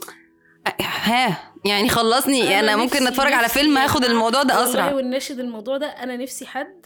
ها 0.82 1.54
يعني 1.66 1.90
خلصني 1.90 2.60
أنا, 2.60 2.76
ممكن 2.76 2.96
نفسي- 2.98 3.08
أتفرج 3.08 3.34
على 3.34 3.50
فيلم 3.50 3.78
هاخد 3.78 4.04
الموضوع 4.06 4.44
ده 4.44 4.56
والله 4.58 4.70
أسرع. 4.72 4.94
والناشد 4.94 5.40
الموضوع 5.40 5.78
ده 5.78 5.88
أنا 5.88 6.18
نفسي 6.18 6.46
حد 6.46 6.86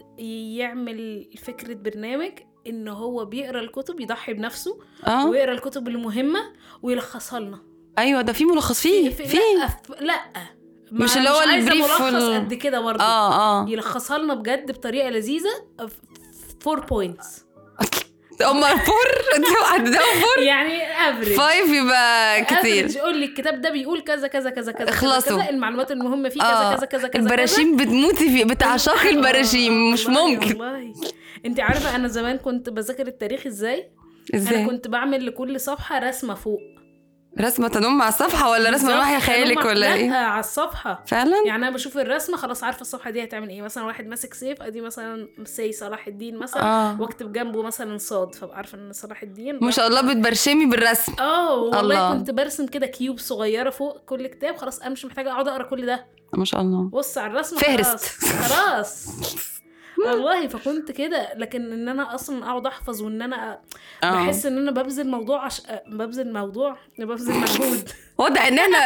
يعمل 0.58 1.30
فكرة 1.38 1.74
برنامج 1.74 2.32
إن 2.70 2.88
هو 2.88 3.26
بيقرأ 3.26 3.60
الكتب 3.60 4.00
يضحي 4.00 4.34
بنفسه 4.34 4.78
آه. 5.08 5.28
ويقرأ 5.30 5.52
الكتب 5.52 5.88
المهمة 5.88 6.40
ويلخصها 6.82 7.40
لنا. 7.40 7.60
أيوه 7.98 8.22
ده 8.22 8.34
في 8.34 8.46
ملخص 8.46 8.82
فيه 8.82 9.10
في 9.10 9.26
في 9.28 9.38
لا 9.38 9.70
لا. 10.06 10.22
مش 10.92 11.18
اللي 11.18 11.30
هو 11.30 11.42
البريف 11.42 11.84
ملخص 11.84 12.02
وال- 12.02 12.34
قد 12.36 12.54
كده 12.54 12.80
برضه. 12.82 13.04
آه 13.04 13.34
آه. 13.34 13.70
يلخصها 13.70 14.18
لنا 14.18 14.34
بجد 14.34 14.72
بطريقة 14.72 15.10
لذيذة 15.10 15.50
four 16.60 16.80
points 16.80 17.46
هما 18.42 18.68
four 18.78 19.08
أنت 19.38 19.46
محددهم 19.62 20.22
four 20.22 20.44
يعني 20.44 20.84
average 21.10 21.38
five 21.38 21.70
يبقى 21.70 22.42
كتير. 22.46 22.90
يقول 22.90 23.18
لي 23.18 23.26
الكتاب 23.26 23.62
ده 23.62 23.70
بيقول 23.70 24.02
كذا 24.02 24.28
كذا 24.28 24.50
كذا 24.50 24.72
كذا 24.72 24.86
كذا 24.86 24.90
اخلصوا. 24.90 25.38
كذا 25.42 25.50
المعلومات 25.50 25.92
المهمة 25.92 26.30
فيه 26.30 26.40
كذا 26.40 26.50
آه. 26.50 26.76
كذا 26.76 26.86
كذا 26.86 27.08
كذا 27.08 27.22
البراشيم 27.22 27.78
بتموتي 27.78 28.30
فيه 28.30 28.44
بتعشقي 28.46 29.10
البراشيم 29.10 29.94
مش 29.94 30.08
ممكن. 30.08 30.62
والله. 30.62 30.94
انت 31.46 31.60
عارفة 31.60 31.96
أنا 31.96 32.08
زمان 32.08 32.38
كنت 32.38 32.70
بذاكر 32.70 33.08
التاريخ 33.08 33.48
إزاي؟ 33.48 33.90
أنا 34.34 34.42
إزاي؟ 34.42 34.66
كنت 34.66 34.88
بعمل 34.88 35.26
لكل 35.28 35.60
صفحة 35.60 36.00
رسمة 36.00 36.34
فوق. 36.34 36.60
رسمة 37.42 37.68
تنم 37.68 38.02
على 38.02 38.10
الصفحة 38.10 38.50
ولا 38.52 38.70
رسمة 38.70 38.88
بالظبط. 38.88 39.02
وحي 39.02 39.20
خيالك 39.20 39.66
ولا 39.66 39.80
لا 39.80 39.94
إيه؟ 39.94 40.12
على 40.12 40.40
الصفحة. 40.40 41.04
فعلا؟ 41.08 41.38
يعني 41.46 41.68
أنا 41.68 41.70
بشوف 41.76 41.98
الرسمة 41.98 42.38
خلاص 42.38 42.64
عارفة 42.64 42.82
الصفحة 42.82 43.10
دي 43.12 43.24
هتعمل 43.24 43.50
إيه. 43.50 43.62
مثلا 43.62 43.84
واحد 43.84 44.08
ماسك 44.08 44.34
سيف 44.34 44.62
أدي 44.62 44.82
مثلا 44.82 45.28
سي 45.46 45.72
صلاح 45.72 46.08
الدين 46.08 46.38
مثلا 46.40 46.64
آه. 46.64 47.02
واكتب 47.02 47.34
جنبه 47.34 47.64
مثلا 47.64 47.98
صاد. 47.98 48.36
فابقى 48.36 48.58
عارفه 48.58 48.78
إن 48.78 48.94
صلاح 48.94 49.24
الدين 49.24 49.60
ما 49.62 49.72
شاء 49.72 49.88
الله 49.88 50.02
بتبرشمي 50.02 50.66
بالرسم. 50.66 51.14
آه 51.20 51.54
والله 51.56 51.80
الله. 51.80 52.18
كنت 52.18 52.32
برسم 52.32 52.66
كده 52.68 52.86
cube 52.88 53.20
صغيرة 53.20 53.70
فوق 53.70 53.98
كل 54.06 54.28
كتاب 54.28 54.56
خلاص 54.58 54.82
مش 54.86 55.06
محتاجة 55.06 55.32
أقعد 55.32 55.48
أقرأ 55.48 55.64
كل 55.64 55.86
ده. 55.86 56.06
ما 56.34 56.46
شاء 56.46 56.62
الله. 56.62 56.90
بص 56.90 57.18
على 57.18 57.32
الرسمة 57.32 57.60
فهرست. 57.60 58.24
خلاص 58.26 58.52
خلاص. 58.52 59.08
والله 60.12 60.48
فكنت 60.48 60.92
كده. 60.92 61.34
لكن 61.36 61.72
إن 61.72 61.90
أنا 61.90 62.16
أصلا 62.16 62.44
أقعد 62.46 62.66
أحفظ 62.66 63.02
وإن 63.02 63.22
أنا 63.22 63.60
آه. 64.04 64.12
بحس 64.26 64.46
إن 64.46 64.58
أنا 64.58 64.72
ببذل 64.72 65.08
موضوع 65.08 65.46
عش... 65.46 65.62
ببذل 65.88 66.34
موضوع 66.34 66.78
ببذل 67.00 67.34
مجهود. 67.40 67.90
واضح 68.20 68.48
إن 68.48 68.60
إحنا 68.60 68.78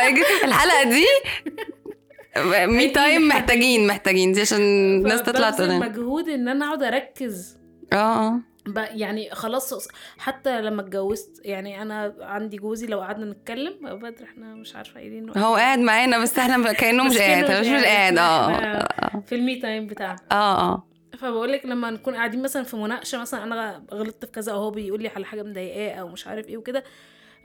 الحلقة 0.43 0.83
دي. 0.89 1.05
me 2.77 2.89
time 2.89 3.27
محتاجين 3.27 3.87
محتاجين 3.87 4.31
دي 4.31 4.41
عشان 4.41 4.57
الناس 4.61 5.21
تطلع 5.23 5.49
تقول 5.49 5.79
مجهود 5.79 6.29
إن 6.29 6.47
أنا 6.47 6.65
أقعد 6.65 6.83
أركز. 6.83 7.57
آه 7.93 7.95
آه. 7.95 8.39
ب- 8.65 8.85
يعني 8.91 9.29
خلاص 9.31 9.87
حتى 10.17 10.61
لما 10.61 10.81
اتجوزت 10.81 11.41
يعني 11.45 11.81
أنا 11.81 12.13
عندي 12.19 12.57
جوزي 12.57 12.87
لو 12.87 12.99
قعدنا 13.01 13.25
نتكلم 13.31 13.73
بدر 13.99 14.23
إحنا 14.23 14.55
مش 14.55 14.75
عارفة 14.75 14.93
قايلين 14.93 15.37
هو 15.37 15.55
قاعد 15.55 15.79
معانا 15.79 16.19
بس 16.19 16.39
إحنا 16.39 16.73
كأنه 16.73 17.03
مش 17.03 17.17
قاعد 17.17 17.43
مش 17.51 17.67
قاعد 17.67 18.17
آه 18.17 18.51
إحنا 18.51 19.21
في 19.27 19.35
المي 19.35 19.55
تايم 19.55 19.87
بتاعنا. 19.87 20.19
آه 20.31 20.59
آه. 20.71 20.87
فبقول 21.21 21.51
لك 21.51 21.65
لما 21.65 21.89
نكون 21.91 22.15
قاعدين 22.15 22.41
مثلا 22.41 22.63
في 22.63 22.75
مناقشة 22.75 23.17
مثلا 23.17 23.43
أنا 23.43 23.83
غلطت 23.93 24.25
في 24.25 24.31
كذا 24.31 24.51
أو 24.51 24.57
هو 24.57 24.71
بيقول 24.71 25.01
لي 25.01 25.07
على 25.07 25.25
حاجة 25.25 25.43
مضايقاه 25.43 25.95
أو 25.95 26.07
مش 26.07 26.27
عارف 26.27 26.47
إيه 26.47 26.57
وكده 26.57 26.83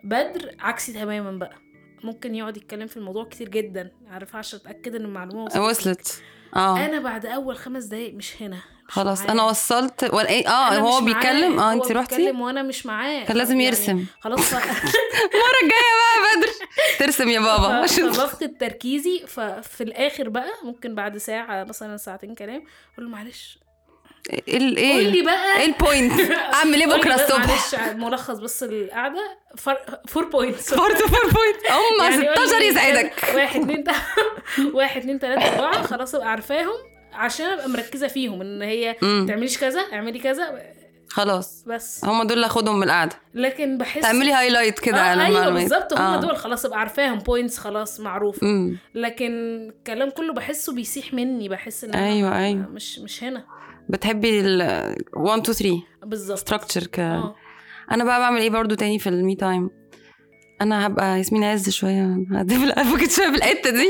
بدر 0.05 0.55
عكسي 0.61 0.93
تماما 0.93 1.31
بقى. 1.31 1.57
ممكن 2.05 2.35
يقعد 2.35 2.57
يتكلم 2.57 2.87
في 2.87 2.97
الموضوع 2.97 3.25
كتير 3.25 3.49
جدا 3.49 3.91
عارفة؟ 4.11 4.39
عشان 4.39 4.59
أتأكد 4.65 4.95
إن 4.95 5.05
المعلومة 5.05 5.45
وصلت. 5.45 5.59
وصلت. 5.59 6.23
آه. 6.57 6.85
أنا 6.87 7.01
بعد 7.01 7.27
أول 7.27 7.57
خمس 7.57 7.85
دقايق 7.85 8.15
مش 8.15 8.43
هنا 8.43 8.57
مش 8.89 8.95
خلاص 8.95 9.21
معاه. 9.23 9.33
أنا 9.33 9.43
وصلت. 9.43 10.15
ولا 10.15 10.29
إيه؟ 10.29 10.49
آه 10.49 10.79
هو. 10.79 11.05
بيتكلم؟ 11.05 11.59
آه 11.61 11.73
انت 11.73 11.93
رحتي 11.93 12.17
بيتكلم 12.17 12.41
وأنا 12.41 12.63
مش 12.63 12.87
معاه. 12.87 13.25
كان 13.25 13.37
لازم 13.37 13.61
يعني 13.61 13.65
يرسم. 13.65 14.07
خلاص 14.21 14.41
ف... 14.41 14.55
المرة 15.35 15.59
الجاية 15.63 15.93
بقى 16.01 16.41
بدر. 16.41 16.49
ترسم 16.99 17.29
يا 17.29 17.41
بابا. 17.41 17.67
عشان 17.75 18.13
فبفقد 18.13 18.57
تركيزي 18.61 19.23
ففي 19.27 19.81
الآخر 19.85 20.29
بقى 20.29 20.51
ممكن 20.65 20.95
بعد 20.95 21.17
ساعة 21.19 21.65
مثلا 21.65 21.97
ساعتين 21.97 22.35
كلام 22.35 22.63
أقول 22.95 23.05
له 23.07 23.11
معلش 23.13 23.59
إيه؟ 24.31 24.93
قول 24.95 25.13
لي 25.13 25.23
بقى. 25.23 25.57
إيه 25.61 25.67
ال 25.67 25.75
point 25.75 26.13
أعمل 26.55 26.81
إيه 26.81 26.87
بكرة 26.87 27.15
الصبح؟ 27.15 27.47
معلش 27.49 27.95
ملخص 27.97 28.39
بس 28.39 28.63
القعدة. 28.63 29.39
four 30.09 30.25
points 30.29 30.75
برضه 30.75 30.95
four 31.07 31.31
point 31.33 31.57
هم 31.71 32.23
16 32.35 32.63
يسعدك 32.63 33.13
واحد 33.35 33.61
اتنين 33.61 33.85
تلاتة. 33.85 34.01
واحد 34.77 35.01
اتنين 35.01 35.19
تلاتة 35.19 35.49
أربعة. 35.55 35.83
خلاص 35.83 36.15
أبقى 36.15 36.29
عارفاهم 36.31 36.75
عشان 37.13 37.47
أبقى 37.47 37.69
مركزة 37.69 38.09
فيهم 38.09 38.41
إن 38.41 38.63
هي 38.63 38.97
مم. 39.03 39.21
ما 39.21 39.27
تعمليش 39.27 39.59
كذا 39.59 39.81
اعملي 39.93 40.19
كذا. 40.19 40.63
خلاص. 41.09 41.65
بس. 41.67 42.05
هم 42.05 42.23
دول 42.23 42.33
اللي 42.37 42.47
اخدهم 42.47 42.77
من 42.77 42.83
القعدة. 42.83 43.17
لكن 43.35 43.79
بحس 43.79 44.03
تعملي 44.03 44.33
highlight 44.33 44.79
كده 44.79 44.97
آه 44.99 45.01
على 45.01 45.27
أيوه 45.27 45.51
بالظبط 45.51 45.93
هم 45.93 45.99
آه. 46.01 46.21
دول. 46.21 46.37
خلاص 46.37 46.65
أبقى 46.67 46.79
عارفاهم. 46.79 47.19
points 47.19 47.59
خلاص 47.59 48.01
معروف. 48.01 48.43
امم 48.43 48.79
لكن 48.95 49.33
الكلام 49.79 50.11
كله 50.11 50.33
بحسه 50.35 50.75
بيسيح 50.75 51.15
مني 51.15 51.49
بحس 51.49 51.85
إن 51.85 51.95
أيوة، 51.95 52.39
أيوة. 52.45 52.69
مش 52.73 52.99
مش 52.99 53.25
هنا. 53.25 53.45
بتحبي 53.89 54.41
ال 54.41 54.61
1 55.17 55.41
2 55.41 55.43
3 55.43 55.83
بالظبط. 56.07 56.39
structure 56.39 56.87
ك 56.87 56.99
آه. 57.01 57.35
أنا 57.93 58.05
بقى 58.05 58.21
بعمل 58.21 58.41
إيه 58.41 58.51
برضو 58.51 58.75
تاني 58.75 58.99
في 58.99 59.09
ال 59.09 59.18
me 59.18 59.35
time 59.37 59.71
أنا 60.61 60.87
هبقى 60.87 61.19
ياسمين 61.19 61.45
عز 61.45 61.69
شوية 61.71 62.17
هديف 62.33 62.63
ال 62.65 62.70
advocate 62.70 63.11
شوية 63.17 63.29
بالحته 63.29 63.71
دي. 63.71 63.89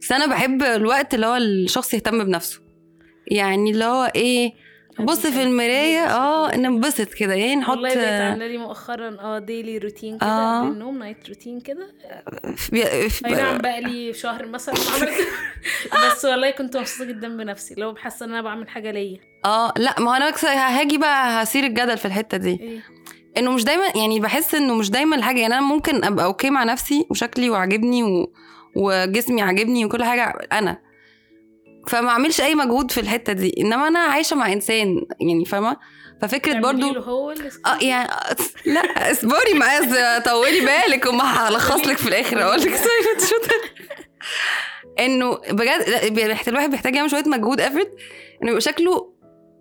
بس 0.00 0.12
أنا 0.12 0.26
بحب 0.26 0.62
الوقت 0.62 1.14
اللي 1.14 1.26
هو 1.26 1.36
الشخص 1.36 1.94
يهتم 1.94 2.24
بنفسه. 2.24 2.60
يعني 3.30 3.70
اللي 3.70 3.84
هو 3.84 4.12
إيه 4.16 4.52
بص 5.00 5.26
في 5.26 5.42
المراية 5.42 6.04
آه 6.06 6.56
ننبسط 6.56 7.08
كده. 7.08 7.34
يعني 7.34 7.56
نحط 7.56 7.70
والله 7.70 7.94
بقيت 7.94 7.98
عاملة 8.20 8.46
لي 8.46 8.58
مؤخرا 8.58 9.16
آه 9.20 9.38
daily 9.38 9.78
routine 9.78 10.18
كده 10.18 10.26
آه. 10.30 10.62
النوم 10.62 10.98
night 10.98 11.28
routine 11.28 11.60
كده. 11.60 11.86
أي 12.74 13.08
نعم 13.32 13.58
بقى 13.58 13.80
لي 13.80 14.12
شهر 14.12 14.46
مثلا 14.46 14.74
عملت. 14.96 15.14
بس 16.12 16.24
والله 16.24 16.50
كنت 16.50 16.76
مبسوطة 16.76 17.04
جدا 17.10 17.36
بنفسي 17.36 17.74
لو 17.78 17.94
حاسه 17.96 18.26
إن 18.26 18.30
أنا 18.30 18.42
بعمل 18.42 18.68
حاجة 18.68 18.90
ليا. 18.90 19.18
آه 19.44 19.72
لا 19.76 20.00
ما 20.00 20.16
أنا 20.16 20.32
هاجي 20.80 20.98
بقى 20.98 21.42
هثير 21.42 21.64
الجدل 21.64 21.98
في 21.98 22.04
الحتة 22.04 22.36
دي. 22.36 22.60
إيه؟ 22.60 22.80
إنه 23.36 23.50
مش 23.52 23.64
دايما 23.64 23.84
يعني 23.96 24.20
بحس 24.20 24.54
إنه 24.54 24.74
مش 24.74 24.90
دايما 24.90 25.16
الحاجة 25.16 25.40
يعني 25.40 25.54
أنا 25.54 25.66
ممكن 25.66 26.04
أبقى 26.04 26.24
أوكي 26.24 26.50
مع 26.50 26.64
نفسي 26.64 27.06
وشكلي 27.10 27.50
وعاجبني 27.50 28.02
و... 28.02 28.32
وجسمي 28.76 29.42
عاجبني 29.42 29.84
وكل 29.84 30.04
حاجة 30.04 30.22
أنا. 30.52 30.83
فما 31.88 32.08
اعملش 32.08 32.40
اي 32.40 32.54
مجهود 32.54 32.90
في 32.90 33.00
الحتة 33.00 33.32
دي 33.32 33.54
انما 33.58 33.88
أنا 33.88 33.98
عايشة 33.98 34.36
مع 34.36 34.52
انسان 34.52 35.06
يعني 35.20 35.44
فاهمة 35.44 35.76
ففكرة 36.22 36.60
برضو 36.60 36.86
هو 36.98 37.30
آه 37.30 37.78
يعني 37.80 38.08
لا 38.66 39.10
اصبري 39.12 39.54
معايا 39.54 40.18
طولي 40.18 40.60
بالك 40.60 41.06
وما 41.06 41.24
هلخص 41.24 41.86
لك 41.86 41.96
في 41.96 42.08
الآخر 42.08 42.42
أقول 42.42 42.60
لك؟ 42.60 42.80
انه 45.00 45.34
بجد 45.50 46.48
الواحد 46.48 46.70
بيحتاج 46.70 46.94
يعمل 46.94 47.10
شوية 47.10 47.24
مجهود 47.26 47.60
افرت 47.60 47.92
انه 48.42 48.50
يبقى 48.50 48.60
شكله 48.60 49.14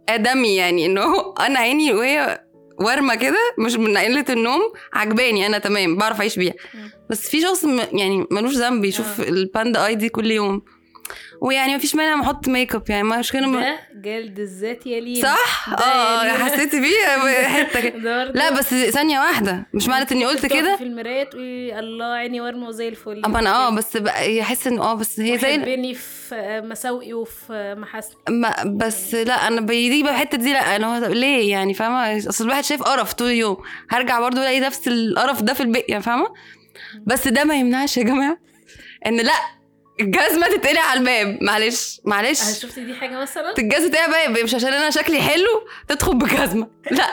آدمي 0.09 0.55
يعني 0.55 0.85
انه 0.85 1.33
أنا 1.39 1.59
عيني 1.59 1.93
وهي 1.93 2.43
ورمه 2.79 3.15
كده 3.15 3.37
مش 3.57 3.75
من 3.75 3.97
قلة 3.97 4.25
النوم 4.29 4.61
عجباني 4.93 5.45
أنا 5.45 5.57
تمام 5.57 5.95
بعرف 5.97 6.19
اعيش 6.19 6.35
بيها. 6.35 6.53
بس 7.09 7.29
في 7.29 7.41
شخص 7.41 7.63
يعني 7.93 8.27
ملوش 8.31 8.53
ذنب 8.53 8.85
يشوف 8.85 9.21
آه. 9.21 9.29
الباندا 9.29 9.85
اي 9.85 9.95
دي 9.95 10.09
كل 10.09 10.31
يوم 10.31 10.61
ويعني 11.41 11.75
مفيش 11.75 11.95
مانع 11.95 12.15
ما 12.15 12.23
أحط 12.23 12.47
ميك 12.47 12.75
اب 12.75 12.89
يعني 12.89 13.03
مش 13.03 13.31
كده 13.31 13.41
ده 13.51 13.79
جلد 13.95 14.39
الذات 14.39 14.85
يا 14.87 14.99
لينا. 14.99 15.21
صح؟ 15.35 15.69
آه. 15.69 16.27
حسيت 16.29 16.75
بيها 16.75 17.47
حتة 17.57 17.79
كده. 17.89 18.23
لا 18.23 18.49
بس 18.51 18.73
ثانية 18.73 19.19
واحدة. 19.19 19.65
مش 19.73 19.87
معنى 19.87 20.05
إني 20.11 20.25
قلت 20.25 20.45
كده؟ 20.45 20.75
في 20.77 20.83
المراية 20.83 21.23
تقولي 21.23 21.79
الله 21.79 22.05
عيني 22.05 22.41
ورمه 22.41 22.67
وزي 22.67 22.87
الفل. 22.87 23.21
أما 23.25 23.39
أنا 23.39 23.55
آه 23.55 23.69
بس 23.69 23.95
يحس 24.19 24.67
إن 24.67 24.79
آه 24.79 24.93
بس 24.93 25.19
هي 25.19 25.37
زي 25.37 25.53
حبني 25.61 25.93
في 25.93 26.61
مساوئي 26.65 27.13
وفي 27.13 27.75
محاسني 27.77 28.15
ما 28.29 28.55
بس 28.65 29.15
لا 29.15 29.47
أنا 29.47 29.61
بيجي 29.61 30.03
بقى 30.03 30.11
الحتة 30.13 30.37
دي 30.37 30.53
لا 30.53 30.75
أنا 30.75 30.97
هو 30.97 31.05
ليه؟ 31.13 31.51
يعني 31.51 31.73
فاهمة؟ 31.73 32.17
أصل 32.17 32.43
الواحد 32.43 32.63
شايف 32.63 32.83
قرف 32.83 33.13
طول 33.13 33.27
اليوم. 33.27 33.57
هرجع 33.89 34.19
برضو 34.19 34.37
ألاقي 34.41 34.59
نفس 34.59 34.87
القرف 34.87 35.41
ده 35.41 35.53
في 35.53 35.61
البيت 35.63 35.89
يعني 35.89 36.03
فاهمة؟ 36.03 36.27
بس 37.05 37.27
ده 37.27 37.43
ما 37.43 37.55
يمنعش 37.55 37.97
يا 37.97 38.03
جماعة 38.03 38.37
إن 39.05 39.17
لا 39.21 39.33
الجزمة 39.99 40.47
تتقلع 40.47 40.81
على 40.81 40.99
الباب. 40.99 41.37
معلش 41.43 42.01
معلش. 42.05 42.39
شفتي 42.61 42.85
دي 42.85 42.93
حاجة 42.95 43.21
مثلا؟ 43.21 43.53
الجزمة 43.59 43.87
تتقلع 43.87 44.03
على 44.17 44.25
الباب. 44.27 44.43
مش 44.43 44.55
عشان 44.55 44.73
أنا 44.73 44.89
شكلي 44.89 45.21
حلو 45.21 45.67
تدخل 45.87 46.15
بجزمة. 46.15 46.67
لا 46.91 47.05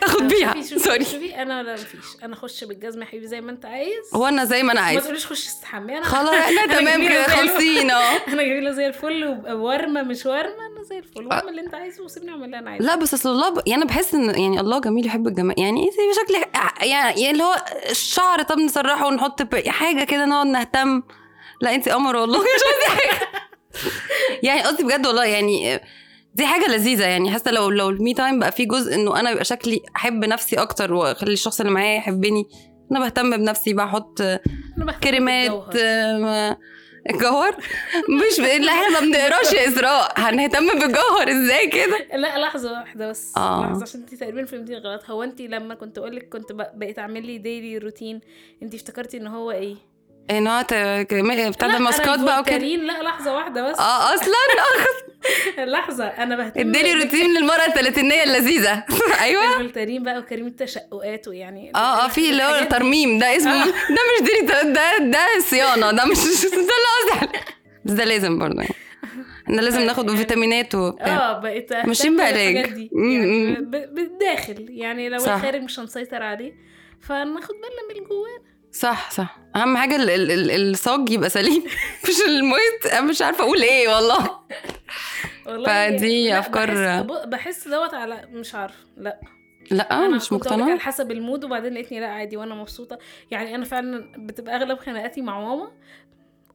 تاخد 0.00 0.22
بيها. 0.22 0.62
سوري. 0.62 1.04
شوفي 1.04 1.42
أنا 1.42 1.62
لا 1.62 1.72
مفيش. 1.72 2.04
أنا 2.22 2.34
أخش 2.34 2.64
بالجزمة 2.64 3.02
يا 3.02 3.06
حبيبي 3.08 3.26
زي 3.26 3.40
ما 3.40 3.50
أنت 3.50 3.66
عايز. 3.66 4.14
هو 4.14 4.26
أنا 4.26 4.44
زي 4.44 4.62
ما 4.62 4.72
أنا 4.72 4.80
ما 4.80 4.86
عايز 4.86 5.02
تقوليش 5.04 5.26
خش 5.26 5.46
استحمي 5.46 5.96
أنا 5.98 6.04
خلاص 6.04 6.34
إحنا 6.44 6.66
تمام 6.78 7.08
كده. 7.08 7.26
خالصين 7.28 7.90
آه 7.90 8.16
أنا 8.28 8.42
جميلة 8.42 8.70
زي 8.70 8.86
الفل. 8.86 9.24
وورمه 9.48 10.02
مش 10.02 10.26
ورمة 10.26 10.42
أنا 10.76 10.82
زي 10.90 10.98
الفل. 10.98 11.26
واعمل 11.26 11.48
اللي 11.48 11.60
أنت 11.60 11.74
عايزه 11.74 12.04
وسيبني 12.04 12.30
أعمل 12.30 12.44
اللي 12.44 12.58
أنا 12.58 12.70
عايزه. 12.70 12.84
لا 12.86 12.94
بس 12.96 13.14
أصل 13.14 13.28
الله 13.28 13.48
ب... 13.48 13.62
يعني 13.66 13.82
أنا 13.82 13.90
بحس 13.90 14.14
إن 14.14 14.24
يعني 14.24 14.60
الله 14.60 14.80
جميل 14.80 15.06
يحب 15.06 15.26
الجمال 15.26 15.60
يعني 15.60 15.84
إيه 15.84 15.90
زي 15.90 16.20
شكل 16.22 16.60
يعني 16.86 17.30
اللي 17.30 17.42
هو 17.42 17.56
الشعر 17.90 18.42
طب 18.42 18.58
نسرحه 18.58 19.06
ونحط. 19.06 19.54
حاجة 19.68 20.04
كده 20.04 20.24
نقعد 20.24 20.46
نهتم. 20.46 21.02
لا 21.60 21.74
انت 21.74 21.88
قمر 21.88 22.16
والله 22.16 22.38
مش 22.38 22.46
قصدي 22.46 23.00
حاجة. 23.00 23.28
يعني 24.46 24.62
قصدي 24.62 24.84
بجد 24.84 25.06
والله 25.06 25.24
يعني 25.24 25.80
دي 26.34 26.46
حاجة 26.46 26.66
لذيذة 26.66 27.04
يعني 27.04 27.32
حاسة 27.32 27.50
لو 27.50 27.70
لو 27.70 27.88
المي 27.88 28.14
تايم 28.14 28.38
بقى 28.38 28.52
فيه 28.52 28.68
جزء 28.68 28.94
إنه 28.94 29.20
أنا 29.20 29.30
يبقى 29.30 29.44
شكلي 29.44 29.80
أحب 29.96 30.24
نفسي 30.24 30.56
أكتر 30.56 30.92
وأخلي 30.92 31.32
الشخص 31.32 31.60
اللي 31.60 31.72
معايا 31.72 31.96
يحبني 31.96 32.44
أنا 32.92 33.00
بهتم 33.00 33.36
بنفسي 33.36 33.72
بحط 33.72 34.22
كريمات 35.02 35.76
الجوهر؟ 37.10 37.56
مش 38.08 38.38
لا 38.38 38.72
إحنا 38.72 39.00
ما 39.00 39.06
بنقراش 39.06 39.52
يا 39.52 39.68
إسراء 39.68 40.12
هنهتم 40.16 40.66
بالجوهر 40.78 41.30
إزاي 41.30 41.66
كده؟ 41.66 42.16
لا 42.16 42.38
لحظة 42.38 42.72
واحدة 42.72 43.08
بس 43.08 43.32
آه. 43.36 43.62
لحظة 43.66 43.82
عشان 43.82 44.00
انت 44.00 44.14
تقريبا 44.14 44.44
فهمتيني 44.44 44.78
غلط. 44.78 45.10
هو 45.10 45.22
انت 45.22 45.40
لما 45.40 45.74
كنت 45.74 45.98
أقول 45.98 46.16
لك 46.16 46.28
كنت 46.28 46.52
بقيت 46.52 46.98
اعمل 46.98 47.26
لي 47.26 47.38
daily 47.38 47.78
routine 47.78 48.20
انت 48.62 48.74
افتكرتي 48.74 49.16
إن 49.16 49.26
هو 49.26 49.50
إيه؟ 49.50 49.76
إن 50.30 50.46
هو 50.46 50.62
بتاع 51.50 51.68
ده 51.68 51.78
ماسكات 51.78 52.20
بقى 52.20 52.40
وكده. 52.40 52.58
لا 52.58 53.02
لحظة 53.02 53.34
واحدة 53.36 53.70
بس. 53.70 53.78
آه 53.78 54.14
أصلا؟ 54.14 54.34
لحظة. 55.72 56.04
أنا 56.06 56.36
بهتم 56.36 56.60
اديلي 56.60 56.92
بال- 56.94 57.02
روتين 57.02 57.34
للمرأة 57.34 57.66
الثلاثينية 57.66 58.22
اللذيذة. 58.22 58.84
أيوه. 59.22 59.50
الفولترين 59.50 60.02
بقى 60.02 60.18
وكريم 60.18 60.46
التشققات 60.46 61.28
ويعني 61.28 61.72
آه 61.74 62.04
آه 62.04 62.08
في 62.08 62.30
اللي 62.30 62.42
هو 62.42 62.48
الحاجات 62.48 62.68
دي. 62.68 62.78
ترميم. 62.78 63.18
ده 63.18 63.36
اسمه 63.36 63.62
آه. 63.62 63.66
ده 63.96 63.98
مش 64.20 64.28
daily 64.30 64.46
ده 64.46 64.98
ده, 64.98 65.40
صيانة. 65.40 65.90
ده 65.90 66.04
مش 66.04 66.18
ده 66.18 66.50
اللي 66.50 67.20
قصدي. 67.20 67.38
بس 67.84 67.92
ده 67.92 68.04
لازم 68.04 68.38
برضه. 68.38 68.62
يعني 68.62 68.74
إحنا 69.46 69.60
لازم 69.60 69.80
ناخد 69.80 70.04
يعني- 70.06 70.16
فيتامينات 70.18 70.74
وبتاع 70.74 71.30
آه 71.30 71.40
بقيت 71.40 71.72
ماشيين 71.72 72.16
بعلاج. 72.16 72.54
يعني 72.56 73.54
بالداخل. 73.94 74.66
يعني 74.70 75.08
لو. 75.08 75.16
الخارج 75.18 75.62
مش 75.62 75.80
هنسيطر 75.80 76.22
عليه 76.22 76.52
فناخد 77.00 77.54
بالنا 77.54 77.82
من 78.00 78.04
جوانا 78.08 78.45
صح 78.78 79.10
صح. 79.10 79.38
أهم 79.56 79.76
حاجة 79.76 79.96
ال- 79.96 80.10
ال- 80.10 80.30
ال- 80.50 80.70
الصاج 80.70 81.10
يبقى 81.10 81.30
سليم. 81.30 81.62
مش 82.08 82.20
الميت 82.28 82.92
أنا 82.92 83.00
مش 83.00 83.22
عارفة 83.22 83.44
أقول 83.44 83.62
إيه 83.62 83.88
والله. 83.88 84.40
والله 85.46 85.66
فدي 85.96 86.28
لا، 86.30 86.42
أفكار- 86.42 86.70
بحس, 86.70 87.26
بحس 87.26 87.68
دوت 87.68 87.94
على 87.94 88.28
مش 88.32 88.54
عارفه 88.54 88.84
لا. 88.96 89.20
لا 89.70 89.98
أنا 89.98 90.08
مش 90.16 90.32
مقتنعة 90.32 90.70
على 90.70 90.80
حسب 90.80 91.10
المود 91.10 91.44
وبعدين 91.44 91.74
لقيتني 91.74 92.00
لا 92.00 92.06
عادي 92.06 92.36
وأنا 92.36 92.54
مبسوطة. 92.54 92.98
يعني 93.30 93.54
أنا 93.54 93.64
فعلا 93.64 94.12
بتبقى 94.26 94.56
أغلب 94.56 94.78
خناقاتي 94.78 95.22
مع 95.22 95.40
ماما 95.40 95.72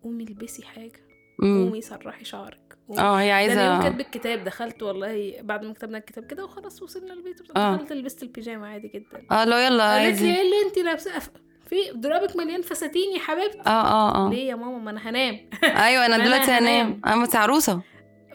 قومي 0.03 0.23
البسي 0.23 0.63
حاجة. 0.65 1.05
قومي 1.41 1.81
سرحي 1.81 2.25
شعرك. 2.25 2.60
آه 2.99 3.15
هي 3.19 3.47
ده 3.47 3.53
أنا 3.53 3.63
يوم 3.65 3.71
عايزة 3.73 3.84
كاتب 3.84 3.99
الكتاب 3.99 4.43
دخلت 4.43 4.84
والله 4.84 5.36
بعد 5.41 5.65
ما 5.65 5.73
كتبنا 5.73 5.97
الكتاب 5.97 6.25
كده 6.25 6.43
وخلاص 6.45 6.81
وصلنا 6.81 7.13
البيت 7.13 7.41
آه. 7.55 7.75
دخلت 7.75 7.91
لبست 7.93 8.23
البيجامة 8.23 8.67
عادي 8.67 8.88
جدا. 8.88 9.25
آه 9.31 9.43
لا 9.43 9.65
يلا 9.65 9.84
قالت 9.93 10.21
لي 10.21 10.27
عادي 10.29 10.36
إيه 10.36 10.41
اللي 10.45 10.67
انت 10.67 10.77
لابساه؟ 10.79 11.21
في 11.71 11.77
دولابك 11.95 12.36
مليان 12.36 12.62
فساتين 12.62 13.15
يا 13.15 13.19
حبيبتي. 13.19 13.60
آه 13.60 13.69
آه 13.69 14.27
آه. 14.27 14.29
ليه 14.29 14.49
يا 14.49 14.55
ماما؟ 14.55 14.77
ما 14.79 14.91
أنا 14.91 15.10
هنام. 15.10 15.39
أيوه 15.63 16.05
أنا 16.05 16.17
دلوقتي 16.25 16.51
هنام. 16.51 17.01
أنا 17.05 17.23
بس 17.23 17.36
عروسة. 17.36 17.81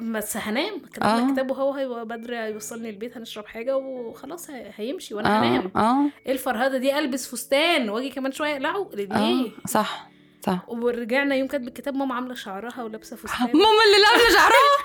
بس 0.00 0.36
هنام. 0.36 0.74
آه. 0.74 0.86
كتبنا 0.88 1.26
الكتاب 1.28 1.50
وهو 1.50 1.72
هيبقى 1.72 2.06
بدري 2.06 2.36
هيوصلني 2.38 2.90
البيت 2.90 3.16
هنشرب 3.16 3.46
حاجة 3.46 3.76
وخلاص 3.76 4.50
هي- 4.50 4.70
هيمشي 4.76 5.14
وأنا 5.14 5.36
آه 5.36 5.40
هنام. 5.40 5.70
آه. 5.76 6.04
إيه 6.26 6.32
الفرهدة 6.32 6.78
دي؟ 6.78 6.98
ألبس 6.98 7.28
فستان 7.28 7.88
وأجي 7.90 8.10
كمان 8.10 8.32
شوية. 8.32 8.52
اقلعه 8.52 8.90
ليه؟ 8.94 9.08
آه 9.12 9.44
صح. 9.66 10.08
صح 10.46 10.64
ورجعنا 10.68 11.34
يوم 11.34 11.48
كاتب 11.48 11.68
الكتاب 11.68 11.94
ماما 11.94 12.14
عاملة 12.14 12.34
شعرها 12.34 12.82
ولابسة 12.82 13.16
فستان. 13.16 13.46
ماما 13.54 13.82
اللي 13.86 13.98
لابسة 14.02 14.32
شعرها؟ 14.38 14.76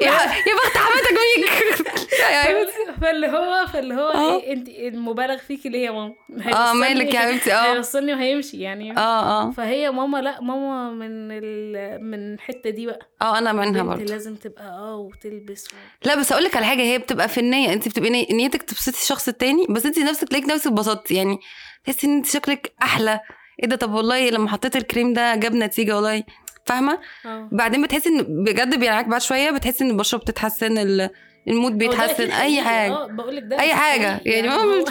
يا 0.02 0.10
يا 0.50 0.54
بخت 0.56 0.76
حماتك 0.76 1.12
بيك. 1.12 1.50
فاللي 3.00 3.26
هو 3.28 3.66
فاللي 3.72 3.94
هو. 3.94 4.10
إيه 4.40 4.52
انت 4.52 4.68
المبالغ 4.68 5.36
فيكي 5.36 5.68
ليه 5.68 5.84
يا 5.86 5.90
ماما. 5.90 6.14
آه 6.54 6.72
مالك 6.72 7.14
يا 7.14 7.20
حبيبتي. 7.20 7.52
آه. 7.54 7.72
هيوصلني 7.74 8.14
وهيمشي 8.14 8.60
يعني. 8.60 8.96
آه 8.96 9.00
آه. 9.42 9.50
فهي 9.50 9.90
ماما 9.90 10.18
لا 10.18 10.40
ماما 10.40 10.90
من 10.90 11.08
ال... 11.32 12.04
من 12.04 12.34
الحتة 12.34 12.70
دي 12.70 12.86
بقى. 12.86 12.98
آه 13.22 13.38
أنا 13.38 13.52
منها 13.52 13.82
برضه. 13.82 14.02
لازم 14.02 14.34
تبقى 14.36 14.64
آه 14.64 14.96
وتلبس 14.96 15.66
و... 15.72 15.76
لا 16.04 16.14
بس 16.20 16.32
أقول 16.32 16.44
لك 16.44 16.56
على 16.56 16.66
حاجة 16.66 16.82
هي 16.82 16.98
بتبقى 16.98 17.28
في 17.28 17.40
النية 17.40 17.72
انت 17.72 17.88
بتبقي 17.88 18.10
ني- 18.10 18.28
نيتك 18.32 18.62
تبسطي 18.62 19.02
الشخص 19.02 19.28
التاني 19.28 19.66
بس 19.70 19.86
انت 19.86 19.98
نفسك 19.98 20.28
تلاقيك 20.28 20.48
نفسك 20.48 20.66
اتبسطتي. 20.66 21.14
يعني 21.14 21.38
تحسي 21.84 22.06
ان 22.06 22.16
انت 22.16 22.26
شكلك 22.26 22.72
أحلى. 22.82 23.20
إيه 23.62 23.68
ده؟ 23.68 23.76
طب 23.76 23.92
والله 23.94 24.30
لما 24.30 24.48
حطيت 24.48 24.76
الكريم 24.76 25.12
ده 25.12 25.34
جاب 25.36 25.54
نتيجة 25.54 25.96
والله. 25.96 26.24
فاهمة؟ 26.66 26.98
آه. 27.26 27.48
بعدين 27.52 27.82
بتحسي 27.82 28.08
إن 28.08 28.44
بجد 28.44 28.78
بيرجعك 28.80 29.06
بعد 29.06 29.20
شوية 29.20 29.50
بتحسي 29.50 29.84
إن 29.84 29.90
البشرة 29.90 30.18
بتتحسن 30.18 30.78
ال- 30.78 31.10
ال 31.48 31.54
mood 31.54 31.78
بيتحسن 31.78 32.30
أي. 32.30 32.62
حاجة. 32.62 32.92
آه 32.92 33.06
بقول 33.06 33.36
لك 33.36 33.42
ده 33.42 33.60
أي 33.60 33.74
حاجة. 33.74 34.14
حقيقي. 34.16 34.30
يعني 34.30 34.48
هو- 34.54 34.66
ما 34.66 34.74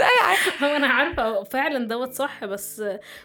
أي 0.00 0.18
حاجة. 0.22 0.52
هو 0.72 0.76
أنا 0.76 0.86
عارفة 0.86 1.42
فعلا 1.42 1.88
دوت 1.88 2.12
صح 2.12 2.44
بس 2.44 2.82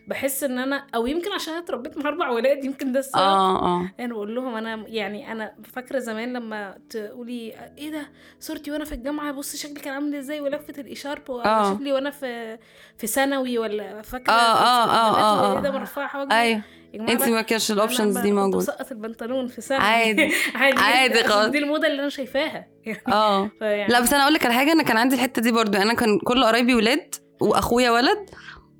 بحس 0.07 0.43
إن 0.43 0.59
أنا 0.59 0.85
أو 0.95 1.07
يمكن 1.07 1.31
عشان 1.31 1.53
أنا 1.53 1.63
اتربيت 1.63 1.97
مع 1.97 2.09
أربع 2.09 2.29
ولاد 2.29 2.65
يمكن 2.65 2.91
ده 2.91 2.99
السبب. 2.99 3.21
آه 3.21 3.61
آه. 3.81 3.91
أنا 3.99 4.13
بقول 4.13 4.35
لهم 4.35 4.55
أنا 4.55 4.83
يعني 4.87 5.31
أنا 5.31 5.53
فاكرة 5.73 5.99
زمان 5.99 6.33
لما 6.33 6.77
تقولي 6.89 7.53
إيه 7.77 7.91
ده؟ 7.91 8.07
صورتي 8.39 8.71
وأنا 8.71 8.85
في 8.85 8.91
الجامعة 8.91 9.31
بص 9.31 9.55
شكلي 9.55 9.79
كان 9.79 9.93
عامل 9.93 10.15
إزاي 10.15 10.39
ولفه 10.41 10.73
الاشارب 10.77 11.31
آه. 11.31 11.73
شكلي 11.75 11.91
وأنا 11.91 12.09
في 12.09 12.57
في 12.97 13.07
ثانوي 13.07 13.57
ولا 13.57 14.01
فاكرة 14.01 14.33
آه، 14.33 14.35
آه، 14.35 14.83
آه، 14.83 14.83
البنات 14.83 15.23
آه، 15.23 15.55
إيه 15.55 15.61
ده؟ 15.61 15.69
آه. 15.69 15.71
مرفعه 15.71 16.07
حواجبي. 16.07 16.33
أيوه. 16.35 16.61
انت 16.95 17.23
ما 17.23 17.41
كانش 17.41 17.71
ال 17.71 17.77
options 17.77 18.17
دي 18.17 18.31
موجودة. 18.31 18.57
بسقط 18.57 18.91
البنطلون 18.91 19.47
في 19.47 19.61
ثانوي 19.61 19.85
عادي. 19.85 20.31
عادي 20.55 20.79
عادي 20.81 21.23
خالص. 21.23 21.49
دي 21.49 21.57
الموضه 21.57 21.87
اللي 21.87 22.01
أنا 22.01 22.09
شايفاها. 22.09 22.67
آه. 23.07 23.47
فيعني 23.59 23.93
لا 23.93 23.99
بس 23.99 24.13
أنا 24.13 24.23
أقول 24.23 24.33
لك 24.33 24.45
على 24.45 24.53
حاجة 24.53 24.71
أنا 24.71 24.83
كان 24.83 24.97
عندي 24.97 25.15
الحتة 25.15 25.41
دي 25.41 25.51
برضو. 25.51 25.77
أنا 25.77 25.93
كان 25.93 26.19
كل 26.19 26.43
قرايبي 26.43 26.75
ولاد 26.75 27.15
وأخويا 27.41 27.91
ولد 27.91 28.29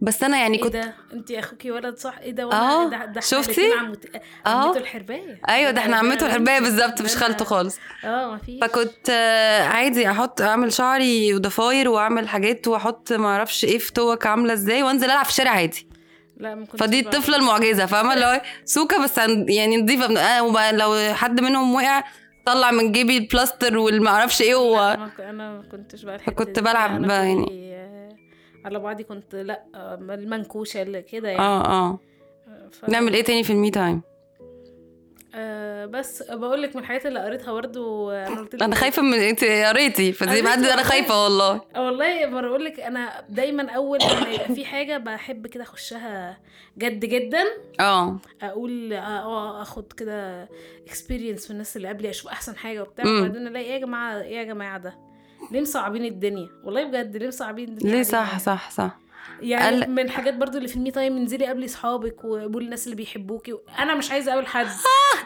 بس 0.02 0.24
أنا 0.24 0.38
يعني 0.38 0.58
إيه 0.58 0.64
كنت 0.64 0.74
ده؟ 0.74 0.96
انت 1.14 1.32
أخوكي 1.32 1.72
ولد 1.72 1.98
صح؟ 1.98 2.18
إيه 2.22 2.32
ده؟ 2.32 2.44
آه، 2.44 2.48
وأنا 2.86 3.06
ده, 3.06 3.06
ده 3.06 3.22
شفتي؟ 3.22 3.72
عمت... 3.80 4.06
آه. 4.46 4.50
عمته 4.50 4.78
الحرباية. 4.78 5.42
أيوه 5.50 5.72
ده 5.72 5.82
إحنا 5.82 5.98
عمته 5.98 6.26
الحرباية 6.26 6.60
بالظبط 6.60 7.02
مش 7.02 7.16
خالته 7.16 7.46
خالص. 7.46 7.78
آه 8.06 8.32
ما 8.32 8.38
فيش. 8.38 8.60
فكنت 8.62 9.10
آه، 9.10 9.64
عادي 9.64 10.12
أحط 10.12 10.42
أعمل 10.42 10.74
شعري 10.74 11.34
وضفاير 11.34 11.90
وأعمل 11.90 12.28
حاجات 12.30 12.68
وأحط 12.68 13.14
ما 13.14 13.28
أعرفش 13.28 13.66
إيه 13.66 13.78
في 13.78 13.94
توك 13.94 14.26
عاملة 14.26 14.54
إزاي 14.54 14.84
وأنزل 14.84 15.06
ألعب 15.06 15.26
في 15.26 15.32
الشارع 15.32 15.52
عادي. 15.52 15.89
لا 16.40 16.56
ما 16.56 16.66
كنتش 16.66 16.80
فدي. 16.86 17.00
الطفلة 17.00 17.36
المعجزة 17.38 17.86
فاهمة 17.86 18.14
اللي 18.14 18.26
هو 18.26 18.42
سوكه 18.66 19.04
بس 19.04 19.20
عن- 19.20 19.46
يعني 19.50 19.78
نضيفة 19.78 20.08
من- 20.08 20.18
آه، 20.18 20.72
لو 20.72 21.14
حد 21.14 21.42
منهم 21.42 21.76
وقع 21.76 22.04
طلع 22.46 22.72
من 22.72 22.92
جيبي 22.92 23.18
البلاستر 23.18 23.78
والما 23.78 24.10
أعرفش 24.10 24.42
إيه 24.42 24.56
و... 24.56 24.80
أنا 24.80 25.52
ما 25.52 25.64
كنتش 25.72 26.04
بقى 26.04 26.20
فكنت 26.20 26.50
دي. 26.60 26.62
بلعب 26.62 27.02
بقى 27.02 27.28
يعني. 27.28 27.46
آه، 27.76 28.10
على 28.66 28.80
بعضي 28.80 29.04
كنت 29.04 29.36
لا 29.36 29.64
آه، 29.76 29.96
المنكوشة 29.96 30.82
اللي 30.82 31.02
كده 31.02 31.30
يعني 31.30 31.42
آه 31.42 31.66
آه 31.66 32.00
ف... 32.72 32.90
نعمل 32.90 33.14
إيه 33.14 33.24
تاني 33.24 33.44
في 33.44 33.50
ال 33.54 33.60
me 33.60 33.72
time 33.72 34.02
آه 35.36 35.86
بس 35.86 36.24
بقول 36.24 36.62
لك 36.62 36.76
من 36.76 36.82
الحاجات 36.82 37.06
اللي 37.06 37.20
قريتها 37.20 37.54
برضه 37.54 38.14
أنا 38.28 38.40
قلت 38.40 38.62
أنا 38.62 38.76
خايفة 38.76 39.02
من 39.02 39.14
انت 39.14 39.44
قريتي 39.44 40.12
قريت 40.12 40.44
بعد 40.44 40.64
أنا. 40.64 40.84
خايفة 40.84 41.24
والله 41.24 41.62
والله 41.76 42.26
بقول 42.26 42.66
لك 42.66 42.80
أنا 42.80 43.26
دايما 43.30 43.72
أول 43.72 44.00
ما 44.22 44.30
يبقى 44.30 44.56
في 44.56 44.66
حاجة 44.66 44.98
بحب 44.98 45.48
كده 45.48 45.64
أخشها 45.64 46.38
جد 46.78 47.06
جدا 47.06 47.44
آه 47.80 48.20
أقول 48.42 48.94
آه 48.94 49.62
آخد 49.62 49.94
كده 49.94 50.50
experience 50.88 51.46
في 51.46 51.52
الناس 51.52 51.78
اللي 51.78 51.88
قبلي 51.88 52.10
أشوف 52.10 52.28
أحسن 52.32 52.56
حاجة 52.58 52.82
وبتاع. 52.82 53.06
وبعدين 53.06 53.48
ألاقي 53.48 53.66
إيه 53.66 53.72
يا 53.74 53.78
جماعة 53.80 54.22
إيه 54.22 54.38
يا 54.38 54.44
جماعة 54.44 54.78
ده 54.78 54.98
ليه 55.52 55.62
مصعبين 55.62 56.06
الدنيا 56.06 56.50
والله 56.64 56.84
بجد 56.84 57.18
ليه 57.18 57.28
مصعبين 57.28 57.70
الدنيا 57.70 57.92
ليه؟ 57.96 58.04
صح 58.04 58.40
صح 58.40 58.70
صح 58.72 59.00
يعني 59.42 59.80
قال- 59.82 59.92
من 59.92 60.00
الحاجات 60.00 60.34
برضو 60.34 60.58
اللي 60.58 60.68
في 60.68 60.76
ال 60.76 60.81
me 60.81 60.92
time 60.92 61.18
انزلي 61.18 61.46
قابلي 61.46 61.68
صحابك 61.68 62.24
وقولي 62.24 62.66
الناس 62.66 62.86
اللي 62.86 62.96
بيحبوكي. 62.96 63.54
أنا 63.80 63.96
مش 63.96 64.12
عايزة 64.12 64.32
اقابل 64.32 64.48
حد. 64.48 64.68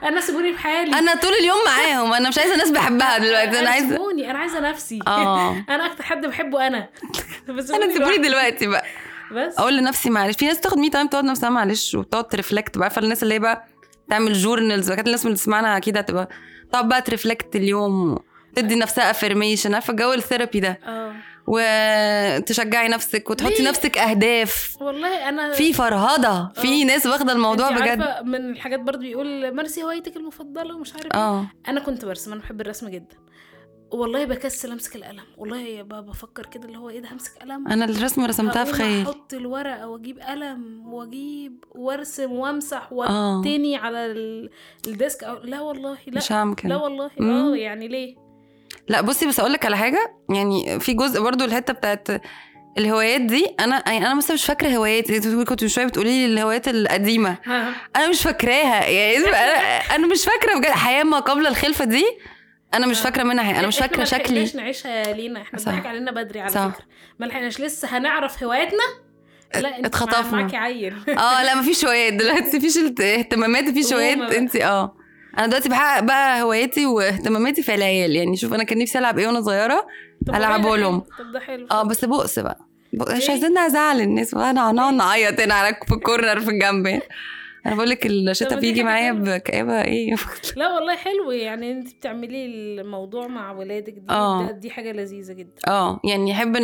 أنا 0.03 0.21
سيبوني 0.21 0.51
بحالي 0.51 0.99
أنا 0.99 1.15
طول 1.15 1.31
اليوم 1.33 1.57
معاهم. 1.65 2.13
أنا 2.13 2.29
مش 2.29 2.37
عايزة 2.37 2.55
ناس 2.55 2.69
بحبها 2.71 3.17
دلوقتي. 3.17 3.59
أنا 3.59 3.69
عايزه 3.69 3.89
سيبوني. 3.89 4.31
أنا 4.31 4.39
عايزة 4.39 4.59
نفسي. 4.59 4.99
آه. 5.07 5.51
أنا 5.69 5.85
أكتر 5.85 6.03
حد 6.03 6.25
بحبه 6.25 6.67
أنا. 6.67 6.89
بس 7.57 7.71
أنا 7.71 7.93
سيبوني. 7.93 8.17
دلوقتي 8.17 8.67
بقى. 8.67 8.85
بس. 9.31 9.57
أقول 9.59 9.77
لنفسي 9.77 10.09
معلش. 10.09 10.37
في 10.37 10.45
ناس 10.45 10.59
تاخد 10.59 10.77
me 10.77 10.89
time 10.89 11.07
تقعد 11.07 11.23
نفسها 11.23 11.49
معلش 11.49 11.95
وتقعد 11.95 12.27
ت 12.27 12.34
reflect 12.34 12.77
بقى. 12.77 12.89
فالناس 12.89 13.23
اللي 13.23 13.33
هي 13.33 13.39
بقى 13.39 13.67
تعمل 14.09 14.33
journals 14.33 14.91
وكانت 14.91 15.07
الناس 15.07 15.21
اللي 15.23 15.33
بتسمعنا 15.33 15.77
أكيد 15.77 15.97
هتبقى 15.97 16.29
تقعد 16.71 16.87
بقى 16.89 17.01
ت 17.01 17.08
reflect 17.08 17.55
اليوم. 17.55 18.19
تدي 18.55 18.75
نفسها 18.75 19.11
affirmation 19.11 19.73
عارفة 19.73 19.93
جو 19.93 20.13
ال 20.13 20.19
therapy 20.19 20.59
ده؟ 20.59 20.79
آه. 20.87 21.13
وتشجعي 21.47 22.87
نفسك 22.87 23.29
وتحطي 23.29 23.53
ليه؟ 23.63 23.69
نفسك 23.69 23.97
أهداف. 23.97 24.77
والله 24.81 25.29
أنا 25.29 25.51
في 25.53 25.73
فرهضة 25.73 26.49
في 26.53 26.81
آه. 26.81 26.85
ناس 26.85 27.05
واخدة 27.05 27.33
الموضوع 27.33 27.71
بجد. 27.71 28.03
من 28.25 28.35
الحاجات 28.51 28.79
برضو 28.79 28.97
بيقول 28.99 29.51
مارسي 29.55 29.83
هوايتك 29.83 30.17
المفضلة 30.17 30.75
ومش 30.75 30.93
عارف 30.93 31.05
إيه. 31.05 31.19
آه. 31.21 31.47
أنا 31.67 31.79
كنت 31.79 32.05
برسم 32.05 32.31
أنا 32.31 32.41
بحب 32.41 32.61
الرسم 32.61 32.89
جدا. 32.89 33.15
والله 33.91 34.25
بكسل 34.25 34.71
أمسك 34.71 34.95
القلم. 34.95 35.23
والله 35.37 35.81
بفكر 35.81 36.45
كده 36.45 36.65
اللي 36.65 36.77
هو 36.77 36.89
إيه 36.89 36.99
ده 36.99 37.09
همسك 37.11 37.31
القلم؟ 37.41 37.67
أنا 37.67 37.85
الرسمه 37.85 38.25
رسمتها 38.25 38.63
في 38.63 38.73
خيال 38.73 39.01
أحط 39.01 39.33
الورقة 39.33 39.87
وأجيب 39.87 40.19
قلم 40.19 40.93
وأجيب 40.93 41.63
وأرسم 41.71 42.31
وأمسح 42.31 42.89
آه. 42.91 42.93
واتني 43.37 43.75
على 43.77 44.05
ال- 44.05 44.49
الديسك 44.87 45.23
أو 45.23 45.37
لا 45.43 45.61
والله 45.61 45.97
لا. 46.07 46.17
مش 46.17 46.31
لا 46.31 46.75
والله. 46.75 47.11
آه 47.21 47.55
يعني 47.55 47.87
ليه؟ 47.87 48.22
لا 48.87 49.01
بصي 49.01 49.27
بس 49.27 49.39
أقول 49.39 49.53
لك 49.53 49.65
على 49.65 49.77
حاجة. 49.77 50.15
يعني 50.29 50.79
في 50.79 50.93
جزء 50.93 51.21
برضو 51.21 51.45
الحتة 51.45 51.73
بتاعت 51.73 52.07
الهوايات 52.77 53.21
دي. 53.21 53.55
أنا 53.59 53.83
يعني 53.87 54.05
أنا 54.05 54.13
مثلا 54.13 54.33
مش 54.33 54.45
فاكرة 54.45 54.69
هواياتي 54.69 55.17
انت 55.17 55.27
كنت 55.49 55.63
من 55.63 55.69
شوية 55.69 55.85
بتقولي 55.85 56.27
لي 56.27 56.33
الهوايات 56.33 56.67
القديمة. 56.67 57.37
أنا 57.95 58.07
مش 58.09 58.21
فاكراها. 58.21 58.85
يعني 58.85 59.17
أنا 59.17 59.37
أنا 59.95 60.07
مش 60.07 60.25
فاكرة 60.25 60.59
بجد. 60.59 60.71
حياة 60.71 61.03
ما 61.03 61.19
قبل 61.19 61.47
الخلفة 61.47 61.85
دي 61.85 62.05
أنا 62.73 62.87
مش. 62.87 62.99
فاكرة 62.99 63.23
منها 63.23 63.43
حاجة. 63.43 63.59
أنا 63.59 63.67
مش 63.67 63.79
فاكرة 63.79 64.03
شكلي 64.03 64.21
لحقناش 64.23 64.55
نعيشها 64.55 65.13
لينا. 65.13 65.41
إحنا 65.41 65.59
صح. 65.59 65.67
اتضحك 65.67 65.85
علينا 65.85 66.11
بدري 66.11 66.39
على 66.39 66.51
صح. 66.51 66.67
فكرة. 66.67 66.85
ما 67.19 67.25
لحقناش 67.25 67.59
لسه. 67.59 67.97
هنعرف 67.97 68.43
هواياتنا؟ 68.43 68.83
لا 69.55 69.77
أنت 69.77 69.85
اتخطفنا. 69.85 70.41
معاكي 70.41 70.57
عيل. 70.57 70.95
آه 71.09 71.43
لا 71.43 71.55
مفيش 71.55 71.85
هوايات 71.85 72.13
دلوقتي. 72.13 72.57
مفيش 72.57 72.77
اهتمامات 73.01 73.63
مفيش 73.63 73.93
هوايات. 73.93 74.33
انت 74.33 74.55
آه. 74.55 74.95
أنا 75.37 75.47
دلوقتي 75.47 75.69
بحقق 75.69 75.99
بقى 76.03 76.41
هواياتي 76.41 76.85
واهتماماتي 76.85 77.63
في 77.63 77.75
العيال 77.75 78.15
يعني 78.15 78.37
شوف 78.37 78.53
أنا 78.53 78.63
كان 78.63 78.77
نفسي 78.77 78.99
ألعب 78.99 79.19
إيه 79.19 79.27
وأنا 79.27 79.41
صغيرة 79.41 79.87
ده 80.21 80.33
لهم. 80.75 80.99
طب 80.99 81.31
ده 81.33 81.39
حلو 81.39 81.67
آه 81.71 81.83
بس 81.83 82.05
بؤس 82.05 82.39
بقى 82.39 82.59
مش 82.93 83.23
ليه؟ 83.23 83.29
عايزين 83.31 83.57
أزعل 83.57 84.01
الناس 84.01 84.33
أنا 84.33 84.71
هنقعد 84.71 84.93
نعيط 84.93 85.39
هنا 85.39 85.53
في 85.87 85.93
الكورنر 85.93 86.39
في 86.39 86.49
الجنب. 86.49 87.01
أنا 87.65 87.75
بقول 87.75 87.89
لك 87.89 88.03
طب 88.03 88.11
الشتا 88.11 88.55
ما 88.55 88.61
دي 88.61 88.67
بيجي 88.67 88.83
معايا. 88.83 89.11
بكآبة 89.11 89.81
إيه 89.81 90.15
لا 90.57 90.73
والله 90.73 90.95
حلو 90.95 91.31
يعني 91.31 91.71
انت 91.71 91.93
بتعملي 91.95 92.45
الموضوع 92.45 93.27
مع 93.27 93.51
ولادك 93.51 93.93
دي 93.93 94.05
آه. 94.09 94.45
ده- 94.45 94.51
دي 94.51 94.69
حاجة 94.69 94.91
لذيذة 94.91 95.33
جدا 95.33 95.61
آه 95.67 95.99
يعني 96.03 96.31
أحب 96.31 96.57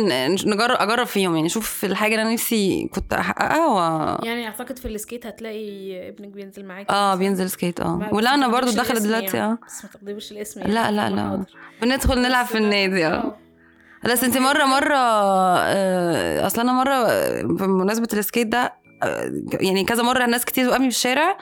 نجرب 0.46 0.76
أجرب 0.80 1.06
فيهم 1.06 1.34
يعني 1.34 1.46
أشوف 1.46 1.84
الحاجة 1.84 2.10
اللي 2.14 2.22
أنا 2.22 2.32
نفسي 2.32 2.88
كنت 2.94 3.12
أحققها 3.12 3.66
و... 3.66 4.24
يعني 4.26 4.46
أعتقد 4.46 4.78
في 4.78 4.88
ال 4.88 4.94
skate 4.94 5.26
هتلاقي 5.26 6.08
ابنك 6.08 6.28
بينزل 6.28 6.64
معاكي 6.64 6.92
آه؟ 6.92 7.14
بينزل 7.14 7.50
skate 7.50 7.80
آه 7.80 8.08
ولا 8.12 8.34
أنا 8.34 8.48
برضو 8.48 8.70
الاسم 8.70 8.94
دلوقتي 9.06 9.36
يعني. 9.36 9.52
آه 9.52 9.58
بس 9.66 9.84
ما 9.84 9.90
تقدميش 9.90 10.32
الاسم 10.32 10.60
لا، 10.62 10.90
لا، 10.90 11.10
لا. 11.10 11.22
حاضر. 11.28 11.44
بندخل 11.82 12.18
نلعب 12.22 12.46
في 12.46 12.58
النادي 12.58 13.06
آه 13.06 13.10
آه. 13.10 13.36
بس 14.04 14.24
انت 14.24 14.38
مرة 14.38 14.64
مرة 14.64 14.96
آه، 14.96 16.46
أصل 16.46 16.60
أنا 16.60 16.72
مرة 16.72 17.04
بمناسبة 17.42 18.08
ال 18.12 18.18
skate 18.18 18.46
ده 18.46 18.72
يعني 19.60 19.84
كذا 19.84 20.02
مرة 20.02 20.26
ناس 20.26 20.44
كتير 20.44 20.64
توقفني 20.66 20.90
في 20.90 20.96
الشارع 20.96 21.38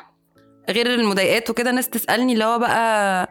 غير 0.70 0.94
المضايقات 0.94 1.50
وكده 1.50 1.70
ناس 1.70 1.88
تسألني 1.88 2.32
اللي 2.32 2.44
هو 2.44 2.58
بقى 2.58 3.28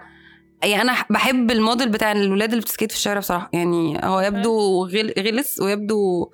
يعني 0.63 0.81
أنا 0.81 0.95
بحب 1.09 1.51
الموديل 1.51 1.89
بتاع 1.89 2.11
الولاد 2.11 2.49
اللي 2.49 2.61
بت 2.61 2.70
skate 2.70 2.91
في 2.91 2.97
الشارع 2.97 3.19
بصراحة 3.19 3.49
يعني 3.53 3.99
هو 4.03 4.19
يبدو 4.21 4.85
غل- 4.85 5.13
غلس 5.19 5.59
ويبدو 5.59 6.31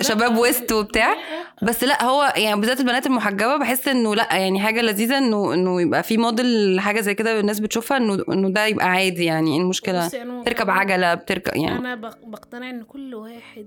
شباب 0.00 0.32
آه، 0.32 0.40
ويست 0.40 0.72
وبتاع. 0.72 1.12
آه. 1.12 1.64
بس 1.64 1.84
لا 1.84 2.04
هو 2.04 2.32
يعني 2.36 2.60
بالذات 2.60 2.80
البنات 2.80 3.06
المحجبة 3.06 3.56
بحس 3.56 3.88
إنه 3.88 4.14
لا 4.14 4.36
يعني 4.36 4.60
حاجة 4.60 4.80
لذيذة 4.82 5.18
إنه 5.18 5.54
إنه 5.54 5.80
يبقى 5.82 6.02
في 6.02 6.16
موديل 6.18 6.80
حاجة 6.80 7.00
زي 7.00 7.14
كده 7.14 7.40
الناس 7.40 7.60
بتشوفها 7.60 7.96
إنه 7.96 8.24
إنه 8.32 8.48
ده 8.48 8.66
يبقى 8.66 8.86
عادي 8.90 9.24
يعني 9.24 9.54
إيه 9.54 9.60
المشكلة 9.60 10.08
تركب 10.44 10.70
عجلة 10.70 11.14
بتركب 11.14 11.56
يعني 11.56 11.78
أنا 11.78 11.94
بق- 11.94 12.26
بقتنع 12.26 12.70
إن 12.70 12.82
كل 12.82 13.14
واحد 13.14 13.66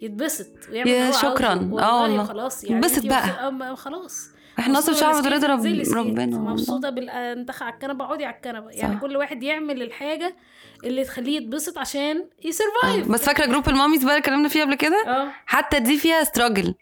يتبسط 0.00 0.46
ويعمل 0.70 0.90
يا 0.90 1.10
شكراً. 1.10 1.70
آه 1.80 2.02
والله. 2.02 2.24
خلاص 2.24 2.64
يعني 2.64 2.76
انبسط 2.76 3.06
بقى. 3.06 3.48
آه، 3.48 3.74
خلاص 3.74 4.28
إحنا 4.58 4.78
أصلا 4.78 4.94
شعب 4.94 5.14
بالسكيت، 5.14 5.44
رضا. 5.44 6.00
ربنا. 6.00 6.26
مبسوطة 6.38 6.90
بالانتخ 6.90 7.62
على 7.62 7.74
الكنبة 7.74 8.04
اقعدي 8.04 8.24
على 8.24 8.36
الكنبة 8.36 8.70
يعني. 8.70 9.00
كل 9.00 9.16
واحد 9.16 9.42
يعمل 9.42 9.82
الحاجة 9.82 10.36
اللي 10.84 11.04
تخليه 11.04 11.36
يتبسط 11.36 11.78
عشان 11.78 12.24
ي 12.44 12.52
survive 12.52 13.08
بس 13.08 13.24
فاكرة 13.24 13.46
group 13.46 13.68
ال 13.68 13.73
mommies 13.73 14.04
بقى 14.04 14.12
اللي 14.12 14.20
اتكلمنا 14.20 14.48
فيه 14.48 14.62
قبل 14.62 14.74
كده 14.74 15.04
آه 15.06 15.28
حتى 15.46 15.80
دي 15.80 15.98
فيها 15.98 16.24
struggle 16.24 16.74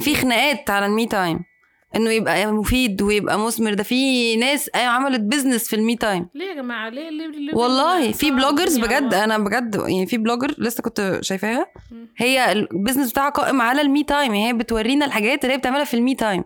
في 0.00 0.14
خناقات 0.14 0.70
على 0.70 0.86
ال 0.86 0.93
me 0.93 1.06
time 1.06 1.40
إنه 1.96 2.10
يبقى 2.10 2.46
مفيد 2.52 3.02
ويبقى 3.02 3.38
مثمر. 3.38 3.74
ده 3.74 3.82
في 3.82 4.36
ناس 4.36 4.70
أيوة 4.74 4.86
عملت 4.86 5.20
business 5.20 5.68
في 5.68 5.76
ال 5.76 5.83
me 5.83 5.96
time 5.96 6.28
ليه 6.34 6.44
يا 6.46 6.54
جماعة؟ 6.54 6.88
ليه 6.88 7.10
ليه, 7.10 7.26
ليه 7.26 7.54
والله 7.54 8.12
في 8.12 8.30
bloggers 8.30 8.78
على 8.78 8.86
بجد؟ 8.88 9.14
أنا 9.14 9.38
بجد 9.38 9.74
يعني 9.74 10.06
في 10.06 10.16
blogger 10.18 10.54
لسه 10.58 10.82
كنت 10.82 11.18
شايفاها. 11.20 11.66
هي 12.16 12.52
ال 12.52 12.58
business 12.58 13.10
بتاعها 13.10 13.30
قائم 13.30 13.60
على 13.60 13.80
ال 13.80 13.88
me 13.88 14.04
time 14.04 14.34
يعني 14.34 14.48
هي 14.48 14.52
بتورينا 14.52 15.06
الحاجات 15.06 15.44
اللي 15.44 15.54
هي 15.54 15.58
بتعملها 15.58 15.84
في 15.84 15.94
ال 15.94 16.01
me 16.01 16.14
time 16.14 16.44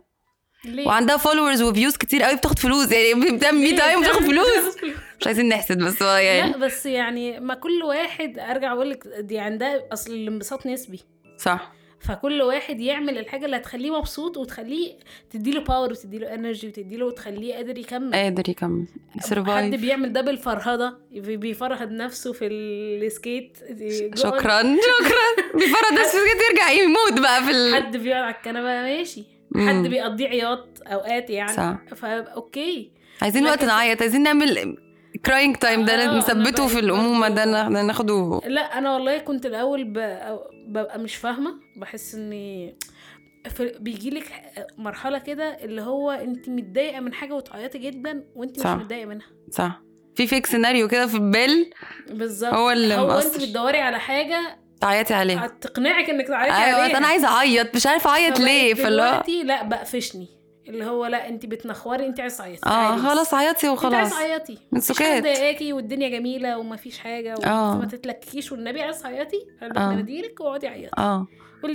ليه؟ 0.65 0.87
وعندها 0.87 1.17
followers 1.17 1.63
و 1.63 1.69
views 1.69 1.97
كتير 1.97 2.23
قوي 2.23 2.37
بتاخد 2.37 2.59
فلوس. 2.59 2.93
يعني 2.93 3.31
بتعمل 3.37 3.59
me 3.59 3.73
time 3.73 4.01
بتاخد 4.01 4.23
فلوس. 4.31 4.77
مش 5.21 5.27
عايزين 5.27 5.49
نحسد 5.49 5.79
بس 5.79 6.03
هو 6.03 6.17
يعني 6.17 6.53
لا 6.53 6.59
بس 6.59 6.87
يعني 6.87 7.41
ما 7.41 7.55
كل 7.55 7.83
واحد 7.85 8.39
أرجع 8.39 8.73
أقول 8.73 8.91
لك 8.91 9.07
دي 9.21 9.39
عندها 9.39 9.83
أصل 9.93 10.13
الانبساط 10.13 10.67
نسبي. 10.67 11.01
صح. 11.39 11.73
فكل 12.01 12.43
واحد 12.43 12.81
يعمل 12.81 13.19
الحاجة 13.19 13.45
اللي 13.45 13.57
هتخليه 13.57 13.99
مبسوط 13.99 14.37
وتخليه 14.37 14.93
تديله 15.31 15.61
power 15.61 15.91
وتديله 15.93 16.35
energy 16.35 16.69
وتديله 16.69 17.07
وتخليه 17.07 17.55
قادر 17.55 17.79
يكمل. 17.79 18.13
قادر 18.15 18.49
يكمل. 18.49 18.85
حد 19.11 19.21
survive 19.23 19.81
بيعمل 19.81 20.13
ده 20.13 20.21
بالفرهدة 20.21 20.99
بي- 21.13 21.37
بيفرهد 21.37 21.91
نفسه 21.93 22.33
في 22.33 22.47
ال 22.47 22.63
skate. 22.63 23.59
شكرا 24.15 24.63
شكرا. 24.63 25.29
بيفرهد 25.59 25.93
نفسه 26.01 26.19
كده 26.19 26.45
يرجع 26.51 26.71
يموت 26.71 27.21
بقى 27.23 27.43
في 27.45 27.51
ال... 27.51 27.75
حد 27.75 27.97
بيقعد 27.97 28.23
على 28.23 28.35
الكنبة 28.35 28.61
ماشي. 28.63 29.25
حد 29.57 29.87
بيقضيه 29.87 30.29
عياط 30.29 30.69
أوقات 30.87 31.31
يعني. 31.31 31.53
صح. 31.53 31.77
فا 31.97 32.21
okay. 32.23 32.91
عايزين 33.23 33.45
وقت 33.47 33.65
نعيط 33.65 34.03
عايزين 34.03 34.23
نعمل 34.23 34.77
crying 35.27 35.57
time 35.57 35.85
ده 35.85 36.19
نثبته 36.19 36.67
في 36.67 36.79
الأمومة 36.79 37.29
ده 37.29 37.45
نا- 37.45 37.83
ناخده. 37.83 38.41
لا 38.47 38.79
أنا 38.79 38.95
والله 38.95 39.19
كنت 39.19 39.47
الأول. 39.47 39.85
ببقى 40.69 40.99
مش 40.99 41.17
فاهمة 41.17 41.51
بحس 41.77 42.15
إني 42.15 42.77
بيجي 43.81 44.11
لك 44.11 44.33
مرحلة 44.79 45.19
كده 45.19 45.45
اللي 45.65 45.83
هو 45.83 46.11
انت 46.11 46.49
متضايقة 46.49 47.01
من 47.01 47.13
حاجة 47.15 47.33
وتعيطي 47.35 47.79
جدا 47.79 48.25
وانت 48.37 48.61
مش. 48.61 48.67
متضايقة 48.67 49.07
منها. 49.07 49.27
صح. 49.51 49.81
في 50.15 50.27
fake 50.27 50.47
scenario 50.47 50.89
كده 50.89 51.07
في 51.07 51.15
البال. 51.15 51.71
بالظبط. 52.11 52.55
هو 52.55 52.71
اللي 52.71 52.95
هو 52.95 53.05
انت 53.19 53.27
مأثر. 53.27 53.39
بتدوري 53.47 53.81
على 53.81 53.99
حاجة 54.01 54.59
تعيطي 54.81 55.15
عليه 55.15 55.47
تقنعك 55.61 56.11
إنك 56.11 56.27
تعيطي 56.29 56.57
أيوه 56.57 56.81
عليها. 56.83 56.99
أنا 56.99 57.07
عايزة 57.07 57.29
أعيط 57.29 57.75
مش 57.77 57.87
عارفة 57.87 58.11
أعيط 58.11 58.41
ليه؟ 58.41 58.75
فاللي 58.75 59.03
هو 59.03 59.07
دلوقتي 59.11 59.43
لا 59.43 59.63
بقفشني. 59.63 60.29
اللي 60.69 60.85
هو 60.87 61.07
لا 61.07 61.29
انت 61.29 61.47
بتنخوري 61.47 62.07
انت 62.07 62.21
عايزة 62.21 62.37
تعيطي 62.37 62.67
آه. 62.67 62.97
خلاص 62.97 63.35
عيطي 63.35 63.67
انت 63.67 63.79
وخلاص 63.79 63.95
عايزه 63.95 64.17
تعيطي 64.39 64.53
من 64.73 64.79
مفيش 64.79 64.97
سكات. 64.97 65.15
حد 65.17 65.23
ضايقاكي 65.23 65.73
والدنيا 65.73 66.09
جميلة 66.09 66.59
ومفيش 66.59 66.99
حاجة 66.99 67.35
آه. 67.47 67.73
وما 67.73 67.87
تتلككيش 67.87 68.53
والنبي 68.53 68.83
عايزه 68.83 69.03
تعيطي. 69.03 69.47
أنا 69.63 69.95
بديلك 69.97 70.41
واقعدي 70.41 70.69
عيطي 70.69 70.91
آه 70.99 71.27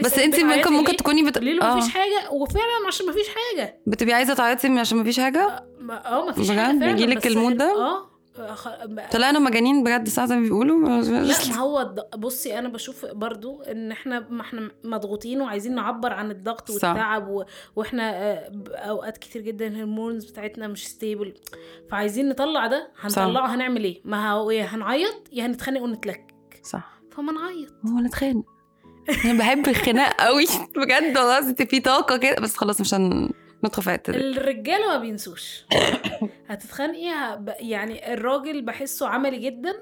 بس 0.04 0.20
انت 0.20 0.40
ممكن 0.40 0.74
ممكن 0.74 0.92
ليه؟ 0.92 0.98
تكوني 0.98 1.24
بت... 1.24 1.38
قولي 1.38 1.54
له 1.54 1.72
آه 1.72 1.76
مفيش 1.78 1.94
حاجة 1.94 2.30
وفعلا 2.32 2.88
عشان 2.88 3.06
مفيش 3.08 3.28
حاجة 3.28 3.80
بتبقي 3.88 4.14
عايزة 4.14 4.34
تعيطي 4.34 4.68
عشان 4.80 4.98
مفيش 4.98 5.20
حاجة 5.20 5.66
آه 6.06 6.26
مفيش 6.30 6.50
بجد؟ 6.50 6.60
حاجة 6.60 6.72
بيجيلك 6.92 7.28
المود 7.28 7.58
ده؟ 7.58 7.66
آه 7.76 7.98
آه، 7.98 8.10
طلعنا 9.12 9.40
مجانين 9.40 9.84
بجد 9.84 10.10
ساعة 10.10 10.28
زي 10.28 10.36
ما 10.36 10.42
بيقولوا؟ 10.42 11.02
لا 11.02 11.36
ما 11.50 11.56
هو 11.58 11.96
بصي 12.18 12.60
أنا 12.60 12.70
بشوف 12.70 13.06
برضو 13.06 13.62
إن 13.62 13.92
إحنا 13.92 14.28
ما 14.30 14.42
إحنا 14.42 14.72
مضغوطين 14.84 15.42
وعايزين 15.42 15.76
نعبر 15.76 16.14
عن 16.14 16.32
الضغط. 16.32 16.70
والتعب 16.70 17.28
و... 17.28 17.44
وإحنا 17.76 18.12
آه، 18.18 18.52
أوقات 18.76 19.18
كتير 19.18 19.42
جدا 19.42 19.68
الهرمونز 19.68 20.26
بتاعتنا 20.26 20.68
مش 20.68 20.88
ستيبل 20.88 21.34
فعايزين 21.92 22.30
نطلع 22.30 22.68
ده 22.68 22.92
هنطلعه 23.00 23.56
هنعمل 23.56 23.84
إيه؟ 23.84 24.02
ما 24.06 24.32
هو 24.32 24.52
يا 24.52 24.64
هنعيط 24.66 25.16
يا 25.32 25.46
هنتخانق 25.46 25.82
ونتلك. 25.82 26.34
صح. 26.64 27.02
فما 27.12 27.32
نعيط. 27.32 27.70
هو 27.88 28.00
نتخانق. 28.00 28.46
أنا 29.26 29.40
بحب 29.40 29.68
الخناق 29.68 30.22
قوي 30.22 30.46
بجد 30.78 31.18
والله 31.18 31.54
في 31.54 31.80
طاقة 31.80 32.18
كده. 32.18 32.36
بس 32.42 32.58
خلاص 32.58 32.82
مش 32.82 32.94
هندخل 32.94 33.43
دي. 34.12 34.18
الرجالة 34.18 34.88
ما 34.88 34.98
بينسوش. 34.98 35.66
هتتخانقي 36.50 37.02
يعني 37.60 38.14
الراجل 38.14 38.62
بحسه 38.62 39.08
عملي 39.08 39.38
جدا. 39.38 39.74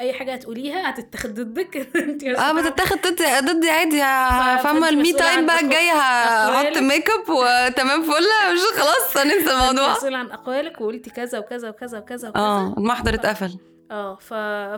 أي 0.00 0.12
حاجة 0.12 0.32
هتقوليها 0.34 0.90
هتتاخد 0.90 1.34
ضدك. 1.34 1.76
انت 1.96 2.24
آه 2.24 2.32
هتعرفي- 2.34 2.70
بتتاخد 2.70 2.98
ضدي 3.44 3.70
عادي. 3.70 4.02
ه- 4.02 4.56
ف- 4.58 4.62
فاهمة 4.62 4.80
فأنت 4.80 4.92
المي 4.92 5.12
تايم 5.12 5.46
بقى 5.46 5.60
الجاي 5.60 5.88
هحط. 5.90 6.78
ميك 6.78 7.10
اب 7.10 7.28
وتمام 7.30 8.02
فل. 8.02 8.26
مش 8.52 8.80
خلاص 8.80 9.16
هننسى 9.16 9.50
الموضوع. 9.52 9.92
مسؤولة 9.92 10.18
عن 10.18 10.30
اقوالك 10.30 10.80
وقلتي 10.80 11.10
كذا 11.10 11.38
وكذا 11.38 11.68
وكذا 11.68 11.98
وكذا 11.98 12.28
وكذا. 12.28 12.40
آه 12.42 12.74
المحضر 12.78 13.14
اتقفل. 13.14 13.58
آه 13.90 14.14
ف... 14.16 14.34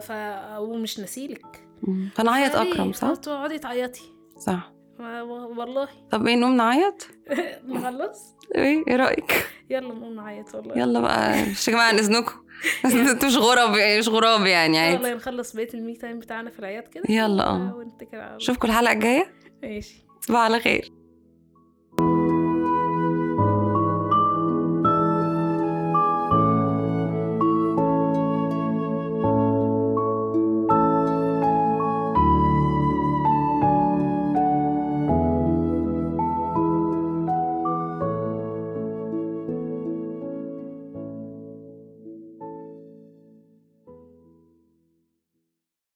ف... 0.06 0.12
ومش 0.58 1.00
نسيلك 1.00 1.46
مم. 1.82 2.08
فنعيط 2.14 2.52
فليه؟ 2.56 2.72
أكرم 2.72 2.92
صح؟ 2.92 3.14
تقعدي 3.14 3.58
تعيطي. 3.58 4.00
صح. 4.38 4.72
ما- 5.02 5.22
والله. 5.22 5.88
طب 6.10 6.26
إيه 6.26 6.36
نقوم 6.36 6.56
نعيط؟ 6.56 7.08
نخلص؟ 7.68 8.34
إيه 8.54 8.84
إيه 8.88 8.96
رأيك؟ 8.96 9.46
يلا 9.70 9.94
نقوم 9.94 10.14
نعيط 10.14 10.54
والله. 10.54 10.78
يلا 10.78 11.00
بقى 11.00 11.42
مش 11.50 11.68
يا 11.68 11.72
جماعة 11.72 11.88
عن 11.88 11.94
اذنكم 11.98 12.32
أنتوا 12.84 13.28
مش 13.28 13.36
غراب 13.36 13.98
مش 13.98 14.08
غراب 14.08 14.46
يعني 14.46 14.78
عادي. 14.78 14.94
والله 14.94 15.14
نخلص 15.14 15.56
بقية 15.56 15.74
المي 15.74 15.94
تايم 15.96 16.18
بتاعنا 16.18 16.50
في 16.50 16.58
العياط 16.58 16.88
كده. 16.88 17.04
يلا 17.08 17.46
آه. 17.46 17.74
ونتكل 17.76 18.16
على 18.16 18.26
الله. 18.26 18.36
اشوفكم 18.36 18.68
الحلقة 18.68 18.92
الجاية. 18.92 19.32
ماشي. 19.62 20.04
تصبحوا 20.22 20.40
على 20.42 20.60
خير. 20.60 20.92